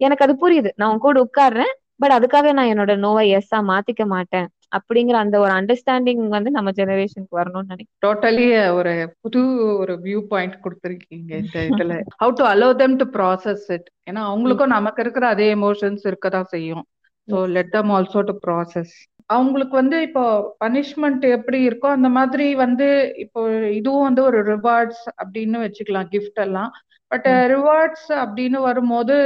[0.00, 0.70] எனக்கு அது புரியுது.
[0.76, 1.72] நான் உன் கூட உட்கார்றேன்.
[1.98, 4.46] பட் அதுக்காக நான் என்னோட நோவை எஸ்ஸா மாத்திக்க மாட்டேன்.
[4.72, 8.00] அப்படிங்கிற அந்த ஒரு அண்டர்ஸ்டாண்டிங் வந்து நம்ம ஜெனரேஷனுக்கு வரணும்னு நினைக்கிறேன்.
[8.06, 8.46] டோட்டலி
[8.78, 9.40] ஒரு புது
[9.82, 11.94] ஒரு வியூ பாயிண்ட் கொடுத்துருக்கீங்க இந்த இதுல.
[12.22, 16.84] How to allow them to process it ஏன்னா அவங்களுக்கும் நமக்கு இருக்கிற அதே எமோஷன்ஸ் இருக்கதான் செய்யும்.
[17.28, 18.94] So let them also to process
[19.30, 20.22] அவங்களுக்கு வந்து இப்போ
[20.64, 22.86] பனிஷ்மெண்ட் எப்படி இருக்கோ அந்த மாதிரி வந்து
[23.24, 26.70] இப்போ இதுவும் வந்து ஒரு ரிவார்ட்ஸ் அப்படின்னு வச்சுக்கலாம் கிஃப்ட் எல்லாம்.
[27.10, 27.28] பட்.
[27.52, 29.16] ரிவார்ட்ஸ் அப்படின்னு வரும்போது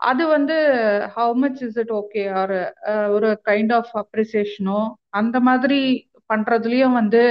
[0.00, 0.56] அது வந்து
[1.14, 2.56] how much is it okay or
[3.10, 4.80] ஒரு கைண்ட் ஆஃப் அப்ரிசியேஷனோ
[5.12, 5.80] அந்த மாதிரி
[6.30, 7.22] பண்றதுலயும் வந்து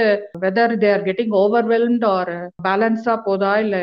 [0.44, 3.52] whether they are getting overwhelmed or பேலன்ஸா போதா?
[3.64, 3.76] இல்ல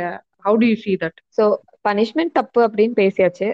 [0.45, 1.43] how to you see that so
[1.85, 3.49] punishment தப்பு அப்படின்னு பேசியாச்சு.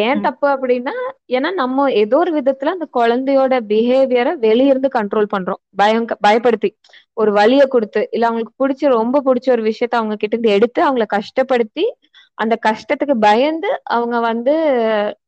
[0.00, 0.20] ஏன்.
[0.26, 0.92] தப்பு அப்படின்னா
[1.36, 5.60] ஏன்னா நம்ம ஏதோ ஒரு விதத்துல அந்த குழந்தையோட பிஹேவியரை வெளியிருந்து கண்ட்ரோல் பண்றோம்.
[5.76, 6.70] பயம் பயப்படுத்தி.
[7.16, 11.06] ஒரு வலியை கொடுத்து இல்ல அவங்களுக்கு பிடிச்ச ரொம்ப பிடிச்ச ஒரு விஷயத்த அவங்க கிட்ட இருந்து எடுத்து அவங்கள
[11.16, 11.84] கஷ்டப்படுத்தி
[12.38, 14.54] அந்த கஷ்டத்துக்கு பயந்து அவங்க வந்து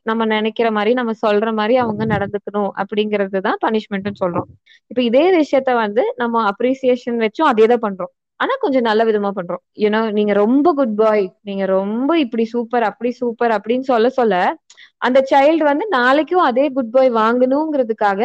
[0.02, 4.48] நம்ம நினைக்கிற மாதிரி நம்ம சொல்ற மாதிரி அவங்க நடந்துக்கணும் அப்படிங்கிறது தான் பனிஷ்மெண்ட்னு சொல்றோம்.
[4.90, 8.12] இப்ப இதே விஷயத்த வந்து நம்ம அப்ரிசியேஷன் வச்சும் அதே தான் பண்றோம்.
[8.40, 9.62] ஆனா கொஞ்சம் நல்ல விதமா பண்றோம்.
[9.84, 14.34] ஏன்னா நீங்க ரொம்ப குட் பாய் நீங்க ரொம்ப இப்படி சூப்பர் அப்படி சூப்பர் அப்படின்னு சொல்ல சொல்ல
[15.02, 18.20] அந்த சைல்டு வந்து நாளைக்கும் அதே குட் பாய் வாங்கணுங்கிறதுக்காக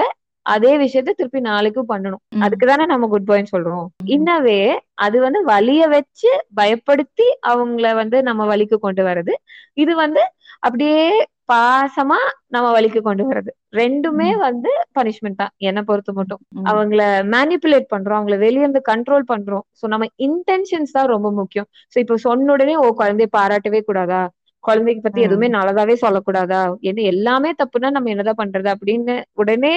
[0.53, 2.21] அதே விஷயத்த திருப்பி நாளைக்கும் பண்ணணும்.
[2.45, 3.88] அதுக்குதானே நம்ம குட் பாய்ன்னு சொல்றோம்.
[4.15, 4.62] இன்னவே
[5.05, 9.35] அது வந்து வலிய வச்சு பயப்படுத்தி அவங்கள வந்து நம்ம வலிக்கு கொண்டு வர்றது.
[9.83, 10.23] இது வந்து
[10.67, 11.03] அப்படியே
[11.51, 12.17] பாசமா
[12.55, 13.51] நம்ம வலிக்கு கொண்டு வர்றது.
[13.79, 15.53] ரெண்டுமே வந்து பனிஷ்மெண்ட் தான்.
[15.69, 16.41] என்னை பொறுத்த மட்டும்.
[16.71, 17.01] அவங்கள
[17.35, 18.17] மேனிப்புலேட் பண்றோம்.
[18.19, 19.65] அவங்கள வெளிய இருந்து கண்ட்ரோல் பண்றோம்.
[19.79, 21.67] சோ நம்ம இன்டென்ஷன்ஸ் தான் ரொம்ப முக்கியம்.
[21.93, 24.21] சோ இப்போ சொன்ன உடனே ஓ குழந்தைய பாராட்டவே கூடாதா?
[24.63, 25.19] குழந்தைக்கு பத்தி.
[25.22, 26.60] எதுவுமே நல்லதாவே சொல்லக்கூடாதா?
[26.89, 29.72] என்ன எல்லாமே தப்புன்னா நம்ம என்னதான் பண்றது அப்படின்னு உடனே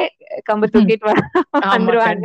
[0.48, 1.12] கம்பு தூக்கிட்டு
[1.66, 2.24] வந்துருவாங்க.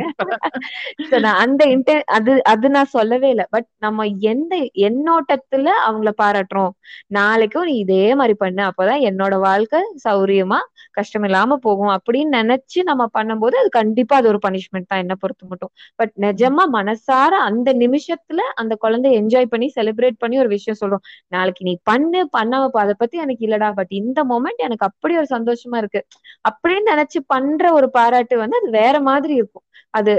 [1.42, 3.46] அந்த இன்டெ அது அது நான் சொல்லவே இல்லை.
[3.50, 4.54] பட் நம்ம எந்த
[4.88, 6.72] எண்ணோட்டத்துல அவங்கள பாராட்டுறோம்?
[7.18, 10.60] நாளைக்கும் நீ இதே மாதிரி பண்ணு அப்பதான் என்னோட வாழ்க்கை சௌரியமா
[10.92, 15.46] கஷ்டம் இல்லாம போகும் அப்படின்னு நினைச்சு நம்ம பண்ணும்போது அது கண்டிப்பா அது ஒரு பனிஷ்மெண்ட் தான் என்ன பொறுத்த
[15.50, 15.72] மட்டும்.
[15.96, 21.04] பட் நிஜமா மனசார அந்த நிமிஷத்துல அந்த குழந்தை என்ஜாய் பண்ணி செலிப்ரேட் பண்ணி ஒரு விஷயம் சொல்றோம்.
[21.28, 25.28] நாளைக்கு நீ பண்ணு பண்ணாம போ அதை பத்தி எனக்கு இல்லடா பட் இந்த மொமெண்ட் எனக்கு அப்படி ஒரு
[25.30, 26.00] சந்தோஷமா இருக்கு.
[26.48, 29.64] அப்படின்னு நினைச்சு பண்ற ஒரு பாராட்டு வந்து அது வேற மாதிரி இருக்கும்.
[29.94, 30.12] அது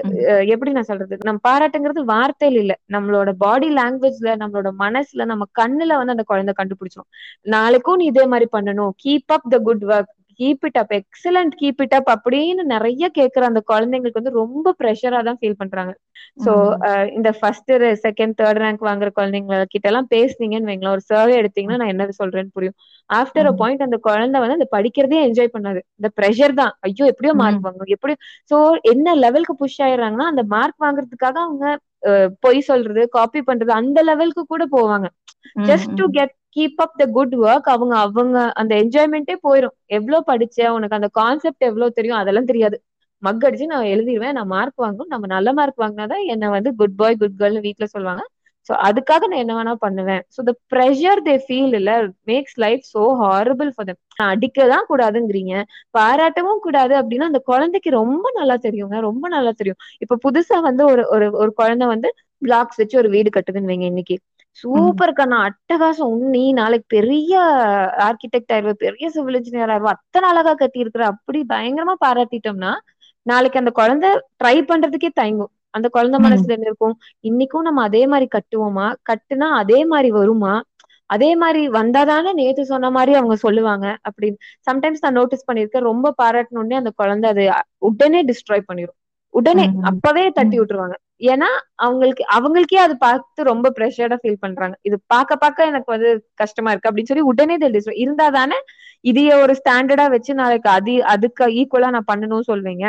[0.48, 1.16] எப்படி நான் சொல்றது?
[1.22, 2.74] நம்ம பாராட்டுங்கிறது வார்த்தையில இல்ல.
[2.92, 7.10] நம்மளோட பாடி லாங்குவேஜ்ல நம்மளோட மனசுல நம்ம கண்ணுல வந்து அந்த குழந்தை கண்டுபிடிச்சிரும்.
[7.48, 8.92] நாளைக்கும் நீ இதே மாதிரி பண்ணணும்.
[9.04, 13.44] Keep up the good work keep it up excellent keep it up அப்படின்னு நிறைய கேக்குற
[13.50, 15.94] அந்த குழந்தைங்களுக்கு வந்து ரொம்ப ப்ரெஷரா தான் ஃபீல் பண்றாங்க
[16.44, 16.54] சோ.
[17.18, 17.72] இந்த ஃபர்ஸ்ட்
[18.06, 19.38] செகண்ட் தேர்ட் ரேங்க் வாங்குற குழந்தைங்க
[19.74, 22.78] கிட்ட எல்லாம் பேசுனீங்கன்னு வைங்களேன் ஒரு சர்வே எடுத்தீங்கன்னா நான் என்ன சொல்றேன்னு புரியும்
[23.10, 23.54] ஆஃப்டர் அ.
[23.60, 27.34] பாயிண்ட் அந்த குழந்தை வந்து அந்த படிக்கிறதே என்ஜாய் பண்ணாது இந்த ப்ரெஷர் தான் ஐயோ எப்படியோ.
[27.38, 28.18] மார்க் வாங்கணும் எப்படியோ
[28.52, 28.58] சோ
[28.94, 31.66] என்ன லெவலுக்கு புஷ் ஆயிடுறாங்கன்னா அந்த மார்க் வாங்குறதுக்காக அவங்க
[32.44, 35.08] பொய் சொல்றது காப்பி பண்றது அந்த லெவலுக்கு கூட போவாங்க.
[35.68, 36.06] Just to.
[36.12, 41.10] Get keep up the good work அவங்க அவங்க அந்த என்ஜாய்மெண்ட்டே போயிடும் எவ்வளோ படிச்ச உனக்கு அந்த
[41.20, 42.78] கான்செப்ட் எவ்வளவு தெரியும் அதெல்லாம் தெரியாது.
[43.24, 47.18] மக் அடிச்சு நான் எழுதிடுவேன் நான் மார்க் வாங்கணும் நம்ம நல்ல மார்க் வாங்கினாதான் என்ன வந்து குட் பாய்
[47.18, 48.24] குட் கேர்ள்னு வீட்ல சொல்லுவாங்க.
[48.70, 50.22] சோ அதுக்காக நான் என்ன வேணா பண்ணுவேன்.
[50.36, 51.92] So the pressure they feel இல்ல
[52.28, 55.54] makes life so horrible for them அடிக்க தான் கூடாதுங்கிறீங்க.
[55.98, 59.80] பாராட்டவும் கூடாது அப்படின்னா அந்த குழந்தைக்கு ரொம்ப நல்லா தெரியுங்க ரொம்ப நல்லா தெரியும்.
[60.02, 64.18] இப்ப புதுசா வந்து ஒரு ஒரு ஒரு குழந்தை வந்து பிளாக்ஸ் வச்சு ஒரு வீடு கட்டுதுன்னு வைங்க இன்னைக்கு.
[64.58, 65.38] சூப்பர் கண்ணா.
[65.48, 66.12] அட்டகாசம்.
[66.14, 67.34] உன் நீ நாளைக்கு பெரிய
[68.08, 69.92] ஆர்கிடெக்ட் ஆயிருவ பெரிய சிவில் இன்ஜினியர் ஆயிருவ.
[69.96, 72.72] அத்தனை அழகா கட்டி இருக்கிற அப்படி பயங்கரமா பாராட்டிட்டோம்னா
[73.26, 74.10] நாளைக்கு அந்த குழந்தை
[74.40, 75.52] ட்ரை பண்றதுக்கே தயங்கும்.
[75.70, 76.18] அந்த குழந்தை.
[76.22, 76.96] மனசுல என்ன இருக்கும்?
[77.24, 78.88] இன்னைக்கும் நம்ம அதே மாதிரி கட்டுவோமா?
[79.10, 80.54] கட்டுனா அதே மாதிரி வருமா?
[81.10, 84.38] அதே மாதிரி வந்தாதானே நேத்து சொன்ன மாதிரி அவங்க சொல்லுவாங்க அப்படின்னு.
[84.68, 87.46] சம்டைம்ஸ் நான் நோட்டீஸ் பண்ணிருக்கேன் ரொம்ப பாராட்டணுன்னே அந்த குழந்தை அது
[87.82, 88.98] உடனே டிஸ்ட்ராய் பண்ணிரும்.
[89.34, 89.66] உடனே.
[89.82, 90.58] அப்பவே தட்டி.
[90.60, 90.96] விட்டுருவாங்க.
[91.22, 91.48] ஏன்னா
[91.86, 94.76] அவங்களுக்கு அவங்களுக்கே அது பார்த்து ரொம்ப ப்ரெஷர்டா ஃபீல் பண்றாங்க.
[94.88, 98.58] இது பார்க்க பார்க்க எனக்கு வந்து கஷ்டமா இருக்கு அப்படின்னு சொல்லி உடனே destroy இருந்தா தானே
[99.06, 102.86] இதைய ஒரு ஸ்டாண்டர்டா வச்சு நாளைக்கு அது அதுக்கு ஈக்குவலா நான் பண்ணணும்னு சொல்வீங்க.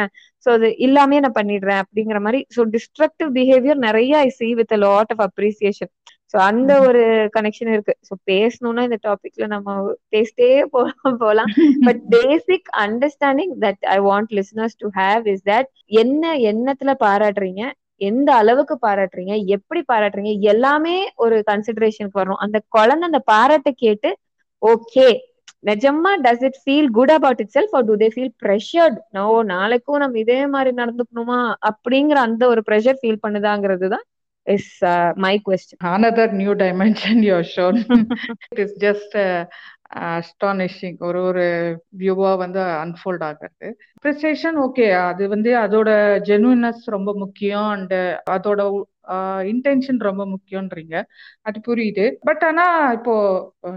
[0.47, 5.12] சோ அது இல்லாமே நான் பண்ணிடுறேன் அப்படிங்கிற மாதிரி சோ டிஸ்ட்ரக்டிவ் பிஹேவியர் நிறைய I see with lot
[5.16, 5.93] of appreciation
[6.33, 6.71] so அந்த.
[6.88, 7.03] ஒரு
[7.37, 7.95] கனெக்ஷன் இருக்கு.
[8.09, 9.71] சோ பேசணும்னா இந்த டாபிக்ல நம்ம
[10.14, 11.53] பேசிட்டே போலாம் போலாம்.
[11.87, 15.71] But basic understanding that I want listeners to have is that
[16.03, 17.62] என்ன எண்ணத்துல பாராட்டுறீங்க
[18.01, 24.11] எந்த அளவுக்கு பாராட்டுறீங்க எப்படி பாராட்டுறீங்க எல்லாமே ஒரு கன்சிடரேஷனுக்கு வரும் அந்த குழந்தை அந்த பாராட்டை கேட்டு
[24.63, 25.09] ஓகே
[25.65, 30.39] நிஜமா does it feel good about itself to they feel pressured no நாளைக்கும் நம்ம இதே
[30.47, 31.41] மாதிரி நடந்துக்கணுமா?
[31.71, 34.07] அப்படிங்கிற அந்த ஒரு ப்ரெஷர் ஃபீல் பண்ணுதாங்கிறது தான்
[34.47, 34.71] is
[35.17, 37.77] my uh, question another new dimension you have
[38.53, 39.17] it is just
[39.90, 40.96] astonishing.
[41.00, 41.44] ஒரு ஒரு
[41.98, 43.68] வியூவா வந்து அன்ஃபோல்ட் ஆகிறது.
[43.98, 45.90] அப்ரிசியேஷன் ஓகே அது வந்து அதோட
[46.29, 47.68] ஜெனுவினஸ் ரொம்ப முக்கியம்.
[47.68, 47.94] அண்ட்
[48.31, 48.61] அதோட
[49.53, 51.03] இன்டென்ஷன் ரொம்ப முக்கியம்ன்றீங்க.
[51.42, 52.11] அது புரியுது.
[52.20, 53.14] பட் ஆனா இப்போ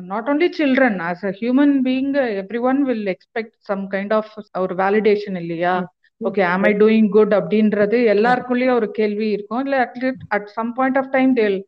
[0.02, 4.76] not only children as a human being every one will expect some kind of ஒரு
[4.76, 5.76] வேலிடேஷன் இல்லையா?
[6.22, 9.64] Okay am I doing good அப்படின்றது எல்லாருக்குள்ளேயும் ஒரு கேள்வி இருக்கும்.
[9.64, 11.66] இல்ல at least at some point of time they'll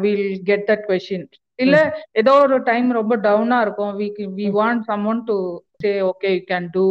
[0.00, 1.26] will get that question
[1.58, 1.76] இல்ல
[2.20, 3.92] ஏதோ ஒரு டைம் ரொம்ப டவுனா இருக்கும்.
[4.00, 4.06] We
[4.38, 5.36] we want someone to
[5.82, 6.84] say okay you can do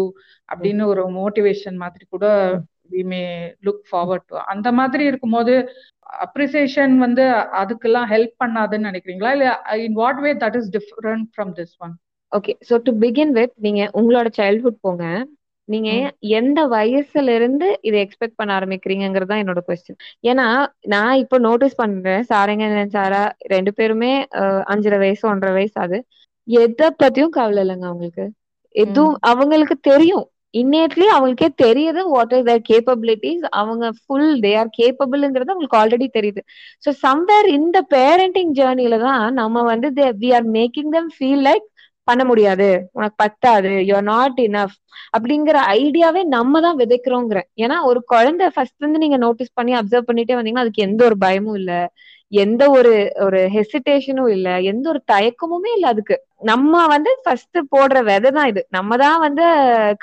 [0.50, 2.26] அப்படின்னு ஒரு மோட்டிவேஷன் மாதிரி கூட
[2.92, 3.22] we may
[3.68, 5.54] look forward to அந்த மாதிரி இருக்கும்போது
[6.26, 7.24] அப்ரிசியேஷன் வந்து
[7.62, 9.32] அதுக்கெல்லாம் ஹெல்ப் பண்ணாதுன்னு நினைக்கிறீங்களா?
[9.36, 9.48] இல்ல
[9.88, 11.96] in what way that is different from this one
[12.32, 15.04] okay so to begin with நீங்க உங்களோட சைல்ட்ஹுட் போங்க.
[15.68, 15.90] நீங்க
[16.38, 20.00] எந்த வயசுல இருந்து இதை எக்ஸ்பெக்ட் பண்ண ஆரம்பிக்கிறீங்கிறது தான் என்னோட கொஸ்டின்
[20.30, 20.46] ஏன்னா
[20.94, 22.24] நான் இப்போ நோட்டீஸ் பண்றேன்.
[22.32, 23.22] சாரங்க சாரா
[23.56, 24.12] ரெண்டு பேருமே
[24.74, 26.00] அஞ்சரை வயசு ஒன்றரை வயசு ஆகுது
[26.48, 28.26] எதை பத்தியும் கவலை இல்லைங்க அவங்களுக்கு.
[28.76, 30.26] எதுவும் அவங்களுக்கு தெரியும்.
[30.54, 36.42] இன்னேட்லி அவங்களுக்கே தெரியுது வாட் ஆர் தேர் கேப்பபிலிட்டிஸ் அவங்க ஃபுல் தே ஆர் கேப்பபிள்ங்கிறது அவங்களுக்கு ஆல்ரெடி தெரியுது.
[36.84, 39.90] ஸோ சம்வேர் இந்த பேரண்டிங் ஜேர்னில தான் நம்ம வந்து
[40.24, 41.66] we are making them feel like
[42.08, 42.68] பண்ண முடியாது.
[42.94, 43.72] உனக்கு பத்தாது.
[43.88, 44.76] யூஆர் நாட் இனஃப்
[45.16, 50.38] அப்படிங்கிற ஐடியாவே நம்ம தான் விதைக்கிறோங்கிறேன் ஏன்னா ஒரு குழந்தை ஃபர்ஸ்ட் இருந்து நீங்க நோட்டீஸ் பண்ணி அப்சர்வ் பண்ணிட்டே
[50.38, 51.74] வந்தீங்கன்னா அதுக்கு எந்த ஒரு பயமும் இல்ல.
[52.32, 52.94] எந்த ஒரு
[53.26, 54.48] ஒரு ஹெசிடேஷனும் இல்ல.
[54.72, 56.16] எந்த ஒரு தயக்கமுமே இல்ல அதுக்கு.
[56.50, 58.62] நம்ம வந்து ஃபர்ஸ்ட் போடுற விதை தான் இது.
[58.78, 59.46] நம்ம தான் வந்து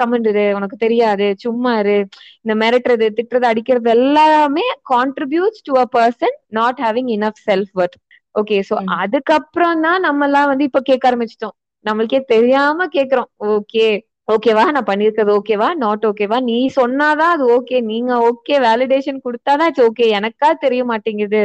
[0.01, 1.27] கமெண்டுது உனக்கு தெரியாது.
[1.45, 1.97] சும்மா இரு.
[2.45, 7.99] இந்த மிரட்டுறது திட்டுறது அடிக்கிறது எல்லாமே contributes to a person not having enough self worth
[8.35, 11.55] okay so அதுக்கப்புறம் தான் நம்ம எல்லாம் வந்து இப்ப கேட்க ஆரம்பிச்சிட்டோம்.
[11.85, 13.31] நம்மளுக்கே தெரியாம கேக்குறோம்.
[13.55, 13.87] ஓகே
[14.29, 19.85] ஓகேவா நான் பண்ணிருக்கிறது ஓகேவா நாட் ஓகேவா நீ சொன்னாதான் அது ஓகே நீங்க ஓகே வேலிடேஷன் கொடுத்தாதான் இட்ஸ்
[19.89, 21.43] ஓகே எனக்கா தெரிய மாட்டேங்குது.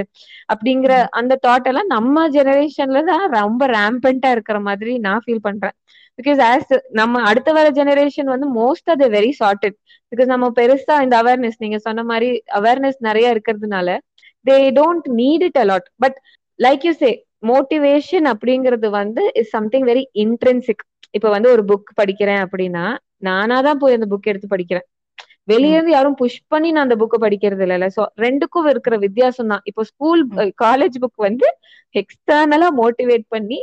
[0.54, 5.76] அப்படிங்கிற அந்த தாட் எல்லாம் நம்ம ஜெனரேஷன்ல தான் ரொம்ப ரேம்பண்டா இருக்கிற மாதிரி நான் ஃபீல் பண்றேன்.
[6.20, 9.76] பிகாஸ் ஆஸ் நம்ம அடுத்த வர ஜெனரேஷன் வந்து most of the very sorted
[10.12, 13.90] because நம்ம பெருசா இந்த அவேர்னஸ் நீங்க சொன்ன மாதிரி அவேர்னஸ் நிறைய இருக்கிறதுனால
[14.46, 16.18] they don't need it a lot but
[16.60, 17.12] like you say
[17.44, 20.84] motivation அப்படிங்கிறது வந்து இஸ் சம்திங் வெரி இன்ட்ரென்சிக்
[21.18, 22.86] இப்ப வந்து ஒரு புக் படிக்கிறேன் அப்படின்னா
[23.28, 24.88] நானா தான் போய் அந்த புக் எடுத்து படிக்கிறேன்.
[25.52, 27.88] வெளியே இருந்து யாரும் புஷ் பண்ணி நான் அந்த புக்கை படிக்கிறது இல்லைல்ல.
[27.96, 29.64] சோ ரெண்டுக்கும் இருக்கிற வித்தியாசம் தான்.
[29.70, 30.22] இப்போ ஸ்கூல்
[30.64, 31.48] காலேஜ் புக் வந்து
[31.96, 33.60] எக்ஸ்டர்னலா மோட்டிவேட் பண்ணி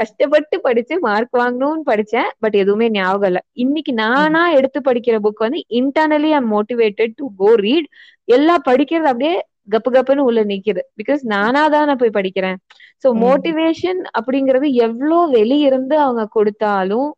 [0.00, 2.30] கஷ்டப்பட்டு படிச்சு மார்க் வாங்கணும்னு படிச்சேன்.
[2.42, 3.40] பட் எதுவுமே ஞாபகம் இல்ல.
[3.64, 7.88] இன்னைக்கு நானா எடுத்து படிக்கிற புக் வந்து internally I'm motivated to go read
[8.28, 9.36] எல்லாம் படிக்கிறது அப்படியே
[9.68, 10.82] கப்பு கப்புன்னு உள்ள நிக்குது.
[10.98, 12.58] பிகாஸ் நானா தானே போய் படிக்கிறேன்.
[13.04, 17.08] சோ மோட்டிவேஷன் அப்படிங்கறது எவ்வளவு வெளியிருந்து அவங்க கொடுத்தாலும்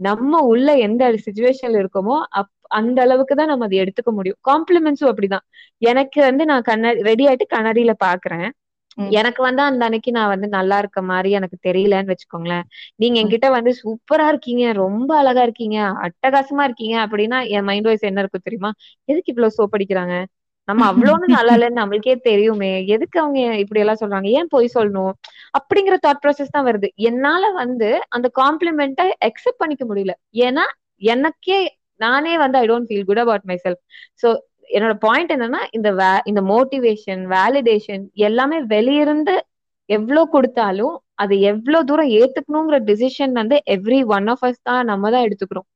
[0.00, 4.38] நம்ம உள்ள எந்த சுச்சுவேஷன்ல இருக்கோமோ அப் அந்த அளவுக்கு தான் நம்ம அதை எடுத்துக்க முடியும்.
[4.48, 5.44] காம்ப்ளிமெண்ட்ஸும் அப்படிதான்.
[5.82, 8.48] எனக்கு வந்து நான் கண்ணாடி ரெடி ஆயிட்டு கண்ணாடியில பாக்குறேன்.
[9.12, 12.64] எனக்கு வந்து அந்த அன்னைக்கு நான் வந்து நல்லா இருக்க மாதிரி எனக்கு தெரியலன்னு வச்சுக்கோங்களேன்.
[13.00, 18.22] நீங்க என்கிட்ட வந்து சூப்பரா இருக்கீங்க ரொம்ப அழகா இருக்கீங்க அட்டகாசமா இருக்கீங்க அப்படின்னா என் மைண்ட் வாய்ஸ் என்ன
[18.24, 18.70] இருக்கும் தெரியுமா?
[19.08, 20.16] எதுக்கு இவ்வளவு சோப் அடிக்கிறாங்க?
[20.72, 22.70] நம்ம அவ்வளோன்னு நல்லா இல்லைன்னு நம்மளுக்கே தெரியுமே.
[22.94, 24.28] எதுக்கு அவங்க இப்படி எல்லாம் சொல்றாங்க?
[24.38, 25.12] ஏன் போய் சொல்லணும்?
[25.58, 26.88] அப்படிங்கிற தாட் ப்ராசஸ் தான் வருது.
[27.10, 30.14] என்னால வந்து அந்த காம்ப்ளிமெண்ட்டை அக்செப்ட் பண்ணிக்க முடியல.
[30.46, 30.64] ஏன்னா
[31.12, 31.60] எனக்கே
[32.00, 33.82] நானே வந்து I don't feel good about myself
[34.22, 34.28] so
[34.70, 39.34] என்னோட பாயிண்ட் என்னன்னா இந்த வே இந்த மோட்டிவேஷன் வேலிடேஷன் எல்லாமே வெளியிருந்து
[39.88, 45.24] எவ்வளவு கொடுத்தாலும் அதை எவ்வளவு தூரம் ஏத்துக்கணுங்கிற டிசிஷன் வந்து எவ்ரி ஒன் ஆஃப் அஸ் தான் நம்ம தான்
[45.26, 45.66] எடுத்துக்கிறோம்.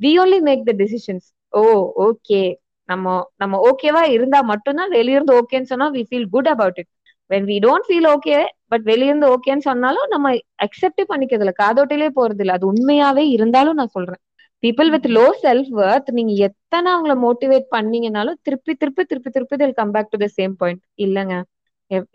[0.00, 1.62] We only make the decisions oh
[2.06, 2.42] okay
[2.88, 3.06] நம்ம
[3.42, 6.90] நம்ம ஓகேவா இருந்தா மட்டும்தான் வெளியிருந்து ஓகேன்னு சொன்னா we feel good about it
[7.30, 8.36] when we don't feel okay
[8.72, 10.26] but வெளியிருந்து ஓகேன்னு சொன்னாலும் நம்ம
[10.66, 11.56] அக்செப்டே பண்ணிக்கிறது இல்லை.
[11.62, 12.54] காதோட்டிலே போறது இல்லை.
[12.58, 14.20] அது உண்மையாவே இருந்தாலும் நான் சொல்றேன்.
[14.62, 19.78] People with low self worth நீங்க எத்தனை அவங்கள மோட்டிவேட் பண்ணீங்கனாலும் திருப்பி திருப்பி திருப்பி திருப்பி till
[19.80, 21.34] come back to the same point இல்லங்க.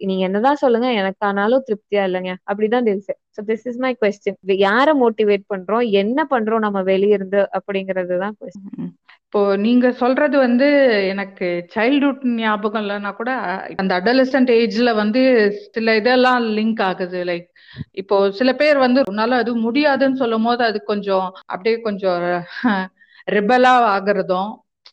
[0.01, 2.31] நீங்க என்னதான் சொல்லுங்க எனக்கு ஆனாலும் திருப்தியா இல்லைங்க.
[2.49, 5.83] அப்படிதான் தெரியுது so this is my question யார மோட்டிவேட் பண்றோம்?
[6.01, 8.93] என்ன பண்றோம் நம்ம வெளியிருந்து அப்படிங்கிறது தான் கொஸ்டின்
[9.27, 10.67] இப்போ நீங்க சொல்றது வந்து
[11.11, 13.31] எனக்கு சைல்ட்ஹுட் ஞாபகம் இல்லைன்னா கூட
[13.75, 15.21] அந்த அடலசன்ட் ஏஜ்ல வந்து
[15.67, 17.19] சில இதெல்லாம் லிங்க் ஆகுது.
[17.29, 17.47] லைக்
[18.01, 22.21] இப்போ சில பேர் வந்து உன்னால அது முடியாதுன்னு சொல்லும் போது அது கொஞ்சம் அப்படியே கொஞ்சம்
[23.27, 24.49] ரிபலா ஆகுறதும்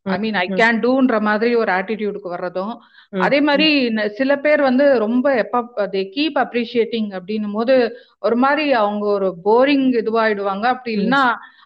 [0.07, 2.73] ஐ மீன் ஐ கேன் டூன்ற மாதிரி ஒரு ஆட்டிடியூடுக்கு வர்றதும்
[3.21, 3.69] அதே மாதிரி
[4.17, 5.61] சில பேர் வந்து ரொம்ப எப்ப
[5.93, 7.75] தே கீப் அப்ரிஷியேட்டிங் அப்படின்னும் போது
[8.23, 10.65] ஒரு மாதிரி அவங்க ஒரு போரிங் இதுவாயிடுவாங்க.
[10.75, 11.23] அப்படி இல்லைன்னா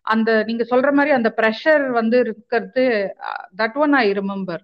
[0.08, 2.84] அந்த நீங்க சொல்ற மாதிரி அந்த ப்ரெஷர் வந்து இருக்கிறது
[3.58, 4.62] தட் ஒன் ஐ ரிமெம்பர்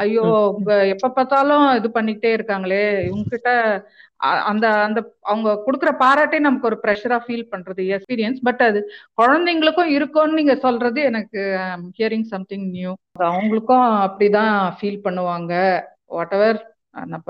[0.00, 0.24] ஐயோ
[0.92, 3.50] எப்ப பார்த்தாலும் இது பண்ணிக்கிட்டே இருக்காங்களே இவங்க கிட்ட
[4.50, 8.80] அந்த அந்த அவங்க கொடுக்குற பாராட்டே நமக்கு ஒரு ப்ரெஷரா ஃபீல் பண்றது எக்ஸ்பீரியன்ஸ் பட் அது
[9.20, 11.42] குழந்தைங்களுக்கும் இருக்கும்னு நீங்க சொல்றது எனக்கு
[11.98, 12.92] ஹியரிங் சம்திங் நியூ
[13.26, 15.52] அவங்களுக்கும் அப்படிதான் ஃபீல் பண்ணுவாங்க.
[16.08, 16.58] வாட் எவர்
[17.04, 17.28] நம்ம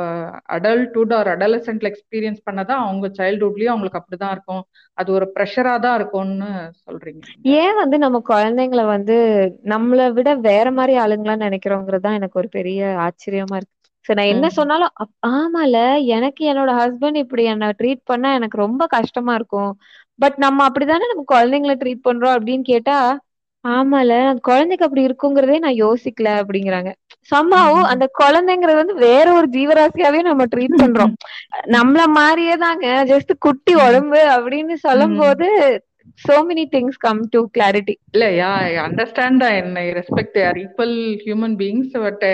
[0.52, 4.62] அடல்ட்ஹுட் ஆர் அடலசென்ட்ல எக்ஸ்பீரியன்ஸ் பண்ணதான் அவங்க சைல்ட்ஹுட்லயும் அவங்களுக்கு அப்படிதான் இருக்கும்.
[4.98, 6.50] அது ஒரு ப்ரெஷரா தான் இருக்கும்னு
[6.84, 7.22] சொல்றீங்க.
[7.60, 9.16] ஏன் வந்து நம்ம குழந்தைங்கள வந்து
[9.64, 13.74] நம்மளை விட வேற மாதிரி ஆளுங்களா நினைக்கிறோங்கிறது தான் எனக்கு ஒரு பெரிய ஆச்சரியமா இருக்கு.
[14.04, 14.92] சரி நான் என்ன சொன்னாலும்
[15.30, 15.76] ஆமால
[16.16, 19.72] எனக்கு என்னோட ஹஸ்பண்ட் இப்படி என்ன ட்ரீட் பண்ணா எனக்கு ரொம்ப கஷ்டமா இருக்கும்.
[20.18, 22.96] பட் நம்ம அப்படிதானே நம்ம குழந்தைங்கள ட்ரீட் பண்றோம் அப்படின்னு கேட்டா
[23.66, 24.38] ஆமால.
[24.40, 26.92] குழந்தைக்கு அப்படி இருக்குங்கிறதே நான் யோசிக்கல அப்படிங்கிறாங்க.
[27.20, 31.12] சம்மாவும் அந்த குழந்தைங்கிறது வந்து வேற ஒரு ஜீவராசியாவே நம்ம ட்ரீட் பண்றோம்.
[31.66, 33.04] நம்மள மாதிரியே தாங்க.
[33.06, 35.48] ஜஸ்ட் குட்டி உடம்பு அப்படின்னு சொல்லும் போது
[36.20, 37.94] so many things come to clarity.
[38.14, 42.24] இல்ல யா ஐ அண்டர்ஸ்டாண்ட் என்ன respect are equal human beings but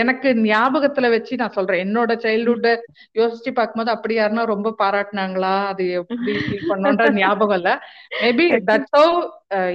[0.00, 1.82] எனக்கு ஞாபகத்துல வச்சு நான் சொல்றேன்.
[1.84, 2.68] என்னோட சைல்ட்ஹுட்
[3.16, 5.54] யோசிச்சு பார்க்கும்போது அப்படி யாருன்னா ரொம்ப பாராட்டினாங்களா?
[5.72, 7.70] அது எப்படி ஃபீல் பண்ணோன்ற ஞாபகம் இல்ல.
[8.22, 9.14] Maybe that's how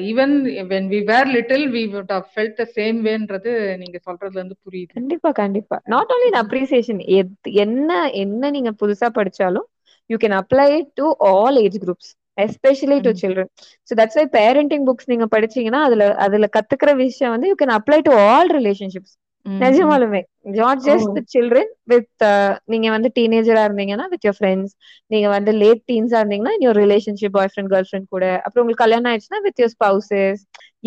[0.09, 0.35] even
[0.71, 3.51] when we were little we would have felt the same வேன்றது
[3.83, 4.93] நீங்க சொல்றதுல இருந்து புரியுது.
[4.97, 5.77] கண்டிப்பா கண்டிப்பா.
[5.93, 7.01] நாட் ஓன்லி அப்ரிசியேஷன்
[7.65, 7.91] என்ன
[8.23, 9.67] என்ன நீங்க புதுசா படிச்சாலும்
[10.09, 13.49] you can apply to all age groups especially to children
[13.89, 17.99] so that's why parenting books நீங்க படிச்சீங்கன்னா அதுல அதுல கத்துக்கிற விஷயம் வந்து you can apply
[18.01, 19.15] to all relationships
[19.63, 20.21] நிஜமாலுமே.
[20.57, 22.23] நாட் ஜஸ்ட் சில்ட்ரன் வித்
[22.73, 24.73] நீங்க வந்து டீனேஜரா இருந்தீங்கன்னா வித் யோர் ஃப்ரெண்ட்ஸ்
[25.11, 28.25] நீங்க வந்து லேட் டீன்ஸா இருந்தீங்கன்னா your relationship boyfriend girlfriend கூட.
[28.43, 30.41] அப்புறம் உங்களுக்கு கல்யாணம் ஆயிடுச்சுன்னா வித் யோர் ஸ்பவுசஸ்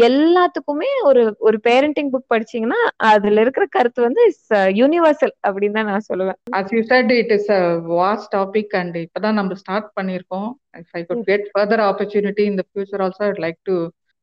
[0.09, 2.81] எல்லாத்துக்குமே ஒரு ஒரு பேரண்டிங் புக் படிச்சீங்கன்னா
[3.11, 4.45] அதுல இருக்கிற கருத்து வந்து இஸ்
[4.81, 6.39] யூனிவர்சல் அப்படின்னு தான் நான் சொல்லுவேன்.
[6.59, 7.63] As you said it is a
[7.95, 10.49] vast topic and இப்பதான் நம்ம ஸ்டார்ட் பண்ணிருக்கோம்
[10.83, 13.77] if I could get further opportunity in the future also I'd like to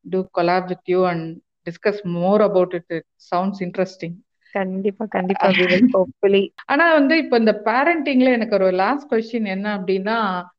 [0.06, 1.28] do collab with you and
[1.68, 4.16] discuss more about it it sounds interesting
[4.54, 5.48] கண்டிப்பா கண்டிப்பா
[5.94, 10.18] hopefully ஆனா வந்து இப்ப இந்த பேரண்டிங்ல எனக்கு ஒரு லாஸ்ட் கொஸ்டின் என்ன அப்படின்னா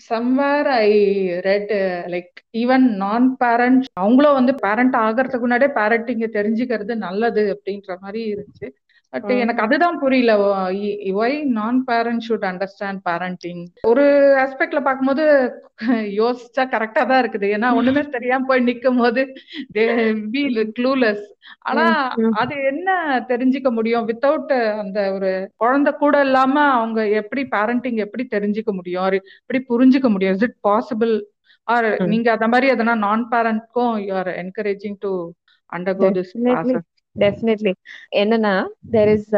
[0.09, 0.89] somewhere I
[1.41, 1.75] read
[2.07, 8.69] like even non parent அவங்களும் வந்து பேரண்ட் ஆகிறதுக்கு முன்னாடியே பேரண்டிங்க தெரிஞ்சுக்கிறது நல்லது அப்படின்ற மாதிரி இருந்துச்சு.
[9.13, 10.33] பட் எனக்கு அதுதான் புரியல.
[11.19, 14.05] ஒய் நான் பேரண்ட் ஷுட் அண்டர்ஸ்டாண்ட் பேரண்டிங் ஒரு
[14.43, 15.25] ஆஸ்பெக்ட்ல பார்க்கும்போது
[16.19, 17.47] யோசிச்சா கரெக்டா தான் இருக்குது.
[17.57, 19.23] ஏன்னா ஒண்ணுமே தெரியாம போய் நிக்கும் போது
[20.79, 21.25] க்ளூலெஸ்
[21.69, 21.85] ஆனா
[22.43, 22.89] அது என்ன
[23.31, 24.07] தெரிஞ்சுக்க முடியும்?
[24.11, 24.53] வித்தவுட்
[24.83, 29.09] அந்த ஒரு குழந்தை கூட இல்லாம அவங்க எப்படி பேரண்டிங் எப்படி தெரிஞ்சுக்க முடியும்?
[29.41, 30.37] எப்படி புரிஞ்சுக்க முடியும்?
[30.39, 31.15] இஸ் இட் பாசிபிள்
[31.69, 35.13] ஆர் நீங்க அந்த மாதிரி எதனா நான் பேரண்ட்க்கும் you are encouraging to
[35.73, 36.35] undergo this
[37.19, 37.73] definitely
[38.19, 38.53] என்னன்னா
[38.95, 39.29] there is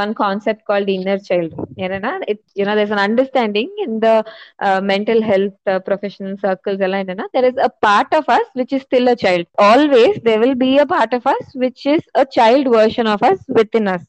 [0.00, 4.08] one concept called inner child என்னன்னா it you know there's an understanding இந்த
[4.90, 5.56] மென்டல் ஹெல்த்
[5.88, 9.48] ப்ரொஃபஷனல் சர்க்கிள்ஸ் எல்லாம் என்னன்னா there is a part of us which is still a child
[9.68, 13.44] always there will be a part of us which is a child version of us
[13.76, 14.06] within us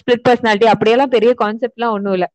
[0.00, 2.26] split personality அப்படியெல்லாம் பெரிய கான்செப்ட்லாம் ஒண்ணும் இல்ல.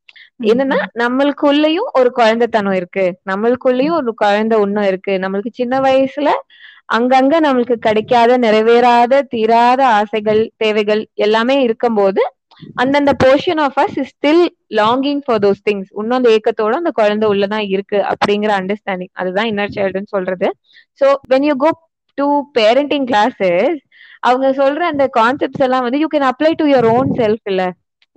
[0.45, 3.05] என்னன்னா நம்மளுக்குள்ளயும் ஒரு குழந்தைத்தனம் இருக்கு.
[3.31, 5.13] நம்மளுக்குள்ளயும் ஒரு குழந்தை உண்ணும் இருக்கு.
[5.23, 6.29] நம்மளுக்கு சின்ன வயசுல
[6.89, 12.23] அங்கங்க நம்மளுக்கு கிடைக்காத நிறைவேறாத தீராத ஆசைகள் தேவைகள் எல்லாமே இருக்கும்போது
[12.81, 14.43] அந்தந்த portion of us is still
[14.79, 19.75] longing for those things இன்னும் அந்த ஏக்கத்தோட அந்த குழந்தை உள்ளதான் இருக்கு அப்படிங்கிற அண்டர்ஸ்டாண்டிங் அதுதான் இன்னர்
[19.75, 20.49] சைல்டுன்னு சொல்றது.
[21.01, 21.71] So when you go
[22.17, 22.27] to
[22.57, 23.79] parenting classes
[24.23, 27.63] அவங்க சொல்ற அந்த கான்செப்ட்ஸ் எல்லாம் வந்து you can apply to your own self இல்ல.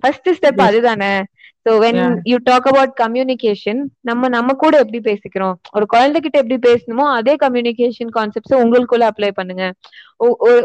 [0.02, 1.12] ஃபர்ஸ்ட் ஸ்டெப் அதுதானே.
[1.66, 2.00] So when
[2.30, 5.56] you talk about communication நம்ம நம்ம கூட எப்படி பேசிக்கிறோம்?
[5.76, 9.64] ஒரு குழந்தைகிட்ட எப்படி பேசணுமோ அதே கம்யூனிகேஷன் கான்செப்ட்ஸ் உங்களுக்குள்ள அப்ளை பண்ணுங்க.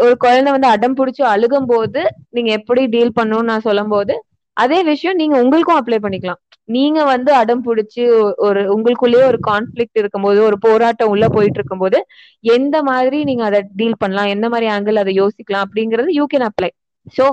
[0.02, 2.02] ஒரு குழந்தை வந்து அடம் பிடிச்சி அழுகும் போது
[2.38, 4.14] நீங்க எப்படி டீல் பண்ணணும்னு நான் சொல்லும் போது
[4.58, 6.42] அதே விஷயம் நீங்க உங்களுக்கும் அப்ளை பண்ணிக்கலாம்.
[6.70, 8.02] நீங்க வந்து அடம் பிடிச்சி
[8.48, 11.98] ஒரு உங்களுக்குள்ளேயே ஒரு கான்ஃபிளிக்ட் இருக்கும்போது ஒரு போராட்டம் உள்ள போயிட்டு இருக்கும்போது
[12.56, 14.32] எந்த மாதிரி நீங்க அதை டீல் பண்ணலாம்?
[14.36, 15.66] எந்த மாதிரி ஆங்கிள் அதை யோசிக்கலாம்?
[15.66, 16.70] அப்படிங்கறது you can apply
[17.14, 17.26] so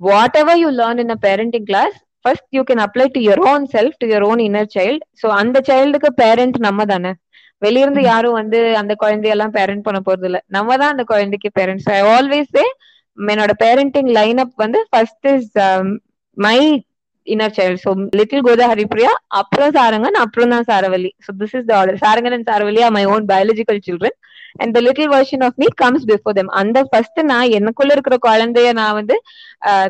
[0.40, 3.96] whatever you learn in a parenting class first you can apply to your own self
[3.98, 7.12] to your own inner child so அந்த சைல்டுக்கு பேரண்ட் நம்ம தானே.
[7.62, 12.00] வெளியிருந்து யாரும் வந்து அந்த குழந்தையெல்லாம் பேரண்ட் பண்ண போறது இல்ல நம்ம தான் அந்த குழந்தைக்கு பேரண்ட்ஸ் ஐ
[12.12, 12.56] ஆல்வேஸ்
[13.18, 15.50] என்னோட பேரண்டிங் லைன் அப் வந்து first is
[16.36, 16.56] my
[17.26, 19.10] inner child so little Godha Haripriya
[19.40, 21.10] அப்புறம் சாரங்கன் அப்புறம் தான் Saravalli.
[21.24, 24.16] So this is the order Sarangan and Saravalli are my own biological children
[24.56, 28.70] and the little version of me comes before them அந்த first நான் எனக்குள்ள இருக்கிற குழந்தைய
[28.80, 29.16] நான் வந்து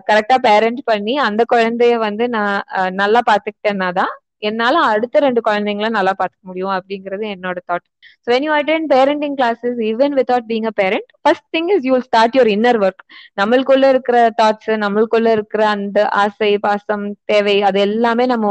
[0.09, 2.57] கரெக்டா பேரண்ட் பண்ணி அந்த குழந்தைய வந்து நான்
[3.01, 7.85] நல்லா பாத்துக்கிட்டேன்னா தான் என்னால அடுத்த ரெண்டு குழந்தைங்கள நல்லா பார்த்துக்க முடியும் அப்படிங்கிறது என்னோட thought
[8.25, 11.97] so when you attend parenting classes even without being a parent first thing is you
[12.07, 13.03] start your inner work
[13.41, 18.47] நம்மளுக்குள்ள இருக்கிற தாட்ஸ் நம்மளுக்குள்ள இருக்கிற அந்த ஆசை பாசம் தேவை அது எல்லாமே நம்ம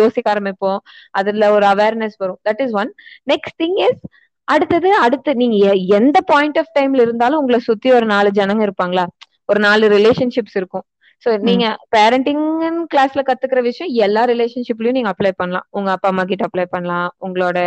[0.00, 0.80] யோசிக்க ஆரம்பிப்போம்.
[1.14, 2.40] அதுல ஒரு அவேர்னஸ் வரும்.
[2.42, 2.90] That is one
[3.32, 4.00] next thing is
[4.48, 5.58] அடுத்தது அடுத்து நீங்க
[5.98, 9.04] எந்த பாயிண்ட் ஆஃப் டைம்ல இருந்தாலும் உங்களை சுத்தி ஒரு நாலு ஜனங்க இருப்பாங்களா?
[9.48, 10.84] ஒரு நாலு ரிலேஷன்ஷிப்ஸ் இருக்கும்.
[11.22, 11.64] சோ நீங்க
[11.96, 12.44] பேரண்டிங்
[12.92, 15.66] கிளாஸ்ல கத்துக்கிற விஷயம் எல்லா ரிலேஷன்ஷிப்லயும் நீங்க அப்ளை பண்ணலாம்.
[15.70, 17.08] உங்க அப்பா அம்மா கிட்ட அப்ளை பண்ணலாம்.
[17.26, 17.58] உங்களோட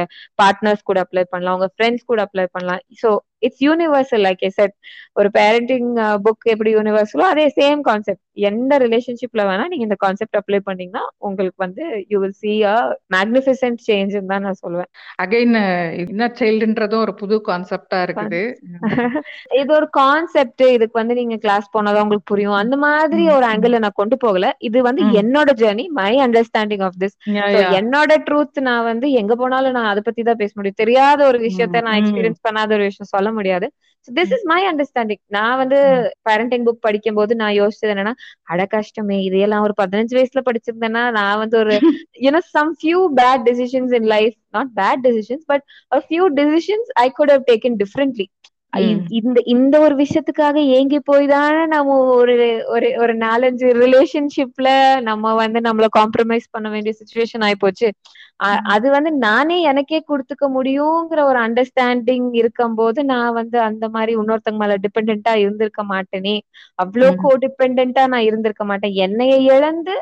[0.41, 1.57] பார்ட்னர்ஸ் கூட அப்ளை பண்ணலாம்.
[1.59, 2.81] உங்க ஃப்ரெண்ட்ஸ் கூட அப்ளை பண்ணலாம்.
[3.01, 3.09] So
[3.41, 4.75] it's universal like I said
[5.17, 5.89] ஒரு பேரண்டிங்
[6.25, 11.59] புக் எப்படி யூனிவர்சலோ அதே சேம் கான்செப்ட் எந்த ரிலேஷன்ஷிப்ல வேணா நீங்க இந்த கான்செப்ட் அப்ளை பண்ணீங்கன்னா உங்களுக்கு
[11.65, 12.75] வந்து you will see a
[13.15, 14.91] magnificent change தான் நான் சொல்லுவேன்
[15.23, 15.55] அகைன்
[16.03, 18.41] இன்னர் சைல்டுன்றதும் ஒரு புது கான்செப்டா இருக்குது.
[19.59, 22.57] இது ஒரு கான்செப்ட் இதுக்கு வந்து நீங்க கிளாஸ் போனாதான் உங்களுக்கு புரியும்.
[22.61, 24.45] அந்த மாதிரி ஒரு ஆங்கிள் நான் கொண்டு போகல.
[24.67, 27.17] இது வந்து என்னோட journey my understanding of this
[27.79, 30.79] என்னோட ட்ரூத் நான் வந்து எங்க போனாலும் நான் அதை பத்தி தான் பேச முடியும்.
[30.81, 33.67] தெரியாத ஒரு விஷயத்த நான் எக்ஸ்பீரியன்ஸ் பண்ணாத ஒரு விஷயம் சொல்ல முடியாது.
[34.07, 35.79] திஸ் இஸ் மை அண்டர்ஸ்டாண்டிங் நான் வந்து
[36.29, 38.13] பேரண்டிங் புக் படிக்கும் போது நான் யோசிச்சது என்னன்னா
[38.43, 41.75] அட கஷ்டமே இதையெல்லாம் ஒரு பதினஞ்சு வயசுல படிச்சிருந்தேன்னா நான் வந்து ஒரு
[42.21, 45.65] you know some few bad decisions in life not bad decisions but
[46.01, 48.27] few decisions I could have taken differently
[49.17, 52.35] இந்த இந்த ஒரு விஷயத்துக்காக ஏங்கி போய் தானே நம்ம ஒரு
[52.67, 54.69] ஒரு ஒரு நாலஞ்சு ரிலேஷன்ஷிப்ல
[55.09, 57.89] நம்ம வந்து நம்மள காம்ப்ரமைஸ் பண்ண வேண்டிய சுச்சுவேஷன் ஆயிப்போச்சு.
[58.73, 64.61] அது வந்து நானே எனக்கே கொடுத்துக்க முடியுங்கிற ஒரு அண்டர்ஸ்டாண்டிங் இருக்கும் போது நான் வந்து அந்த மாதிரி இன்னொருத்தங்க
[64.63, 66.35] மேல டிபெண்டா இருந்திருக்க மாட்டேனே.
[66.79, 68.95] அவ்வளோ கோ டிபெண்டா நான் இருந்திருக்க மாட்டேன்.
[69.05, 69.95] என்னைய இழந்து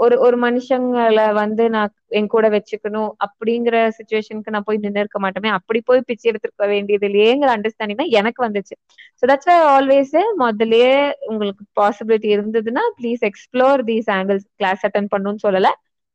[0.00, 5.50] ஒரு ஒரு மனுஷங்களை வந்து நான் என் கூட வச்சுக்கணும் அப்படிங்கிற சுச்சுவேஷனுக்கு நான் போய் நின்று இருக்க மாட்டோமே.
[5.58, 8.74] அப்படி போய் பிச்சை எடுத்துருக்க வேண்டியது இல்லையேங்கிற அண்டர்ஸ்டாண்டிங் தான் எனக்கு வந்துச்சு.
[9.20, 10.94] ஸோ தட்ஸ் வை ஆல்வேஸ் முதல்லயே
[11.30, 15.70] உங்களுக்கு பாசிபிலிட்டி இருந்ததுன்னா please explore these angles class attend பண்ணணும்னு சொல்லல.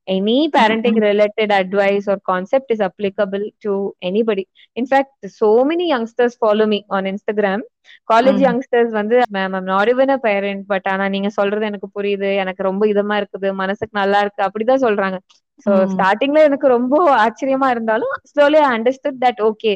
[0.08, 3.74] Any parenting related advice or concept is applicable to
[4.08, 4.44] anybody
[4.78, 7.64] in fact so many youngsters follow me on Instagram
[8.10, 8.46] college Mm.
[8.46, 12.62] Youngsters வந்து ma'am I'm not even a parent but ஆனா நீங்க சொல்றது எனக்கு புரியுது எனக்கு
[12.68, 15.18] ரொம்ப இதமா இருக்குது மனசுக்கு நல்லா இருக்கு அப்படிதான் சொல்றாங்க.
[15.66, 15.72] சோ.
[15.94, 19.74] ஸ்டார்டிங்ல எனக்கு ரொம்ப ஆச்சரியமா இருந்தாலும் slowly I understood that okay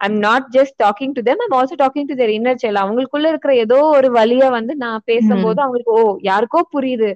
[0.00, 3.52] I'm not just talking to them I'm also talking to their inner child அவங்களுக்குள்ள இருக்கிற
[3.64, 7.10] ஏதோ ஒரு வழிய வந்து நான் பேசும்போது அவங்களுக்கு ஓ யாருக்கோ புரியுது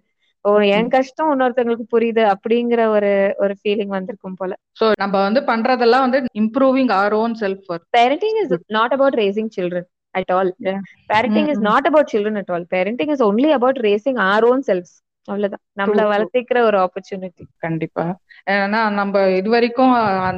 [0.45, 4.53] ஓ என் கஷ்டம் இன்னொருத்தவங்களுக்கு புரியுது அப்படிங்கிற ஒரு ஒரு ஃபீலிங் வந்திருக்கும் போல.
[4.81, 9.49] சோ நம்ம வந்து பண்றதெல்லாம் வந்து improving our own self work parenting is not about raising
[9.49, 9.85] children
[10.15, 10.51] at all.
[10.59, 10.81] Yeah.
[11.13, 11.69] parenting is Mm-mm.
[11.71, 12.65] not about children at all.
[12.75, 14.93] Parenting is only about raising our own selves.
[15.29, 15.63] அவ்வளவுதான்.
[15.79, 16.03] நம்மள.
[16.13, 18.05] வளர்த்திக்கிற ஒரு opportunity கண்டிப்பா.
[18.51, 19.93] ஏன்னா நம்ம இது வரைக்கும்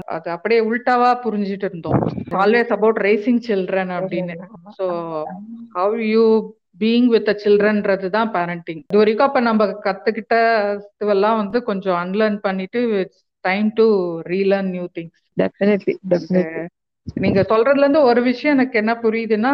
[0.06, 1.98] அது அப்படியே உல்டாவா புரிஞ்சிட்டு இருந்தோம்.
[2.42, 4.36] ஆல்வேஸ் அபவுட் ரேசிங் சில்ட்ரன் அப்படின்னு.
[4.78, 4.86] So
[5.72, 6.22] how you
[6.76, 10.34] being with சில்ட்ரன்றது தான் பேரண்டிங் இது வரைக்கும் அப்ப நம்ம கத்துக்கிட்ட
[10.94, 12.80] இதுவெல்லாம் வந்து கொஞ்சம் அன்லேர்ன் பண்ணிட்டு
[13.44, 13.86] time to
[14.26, 16.64] relearn new things definitely definitely
[17.16, 19.52] நீங்க சொல்றதுல இருந்து ஒரு விஷயம் எனக்கு என்ன புரியுதுன்னா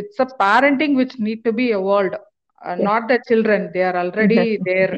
[0.00, 2.16] it's a parenting which need to be evolved
[2.82, 4.36] not the children they are already
[4.68, 4.92] there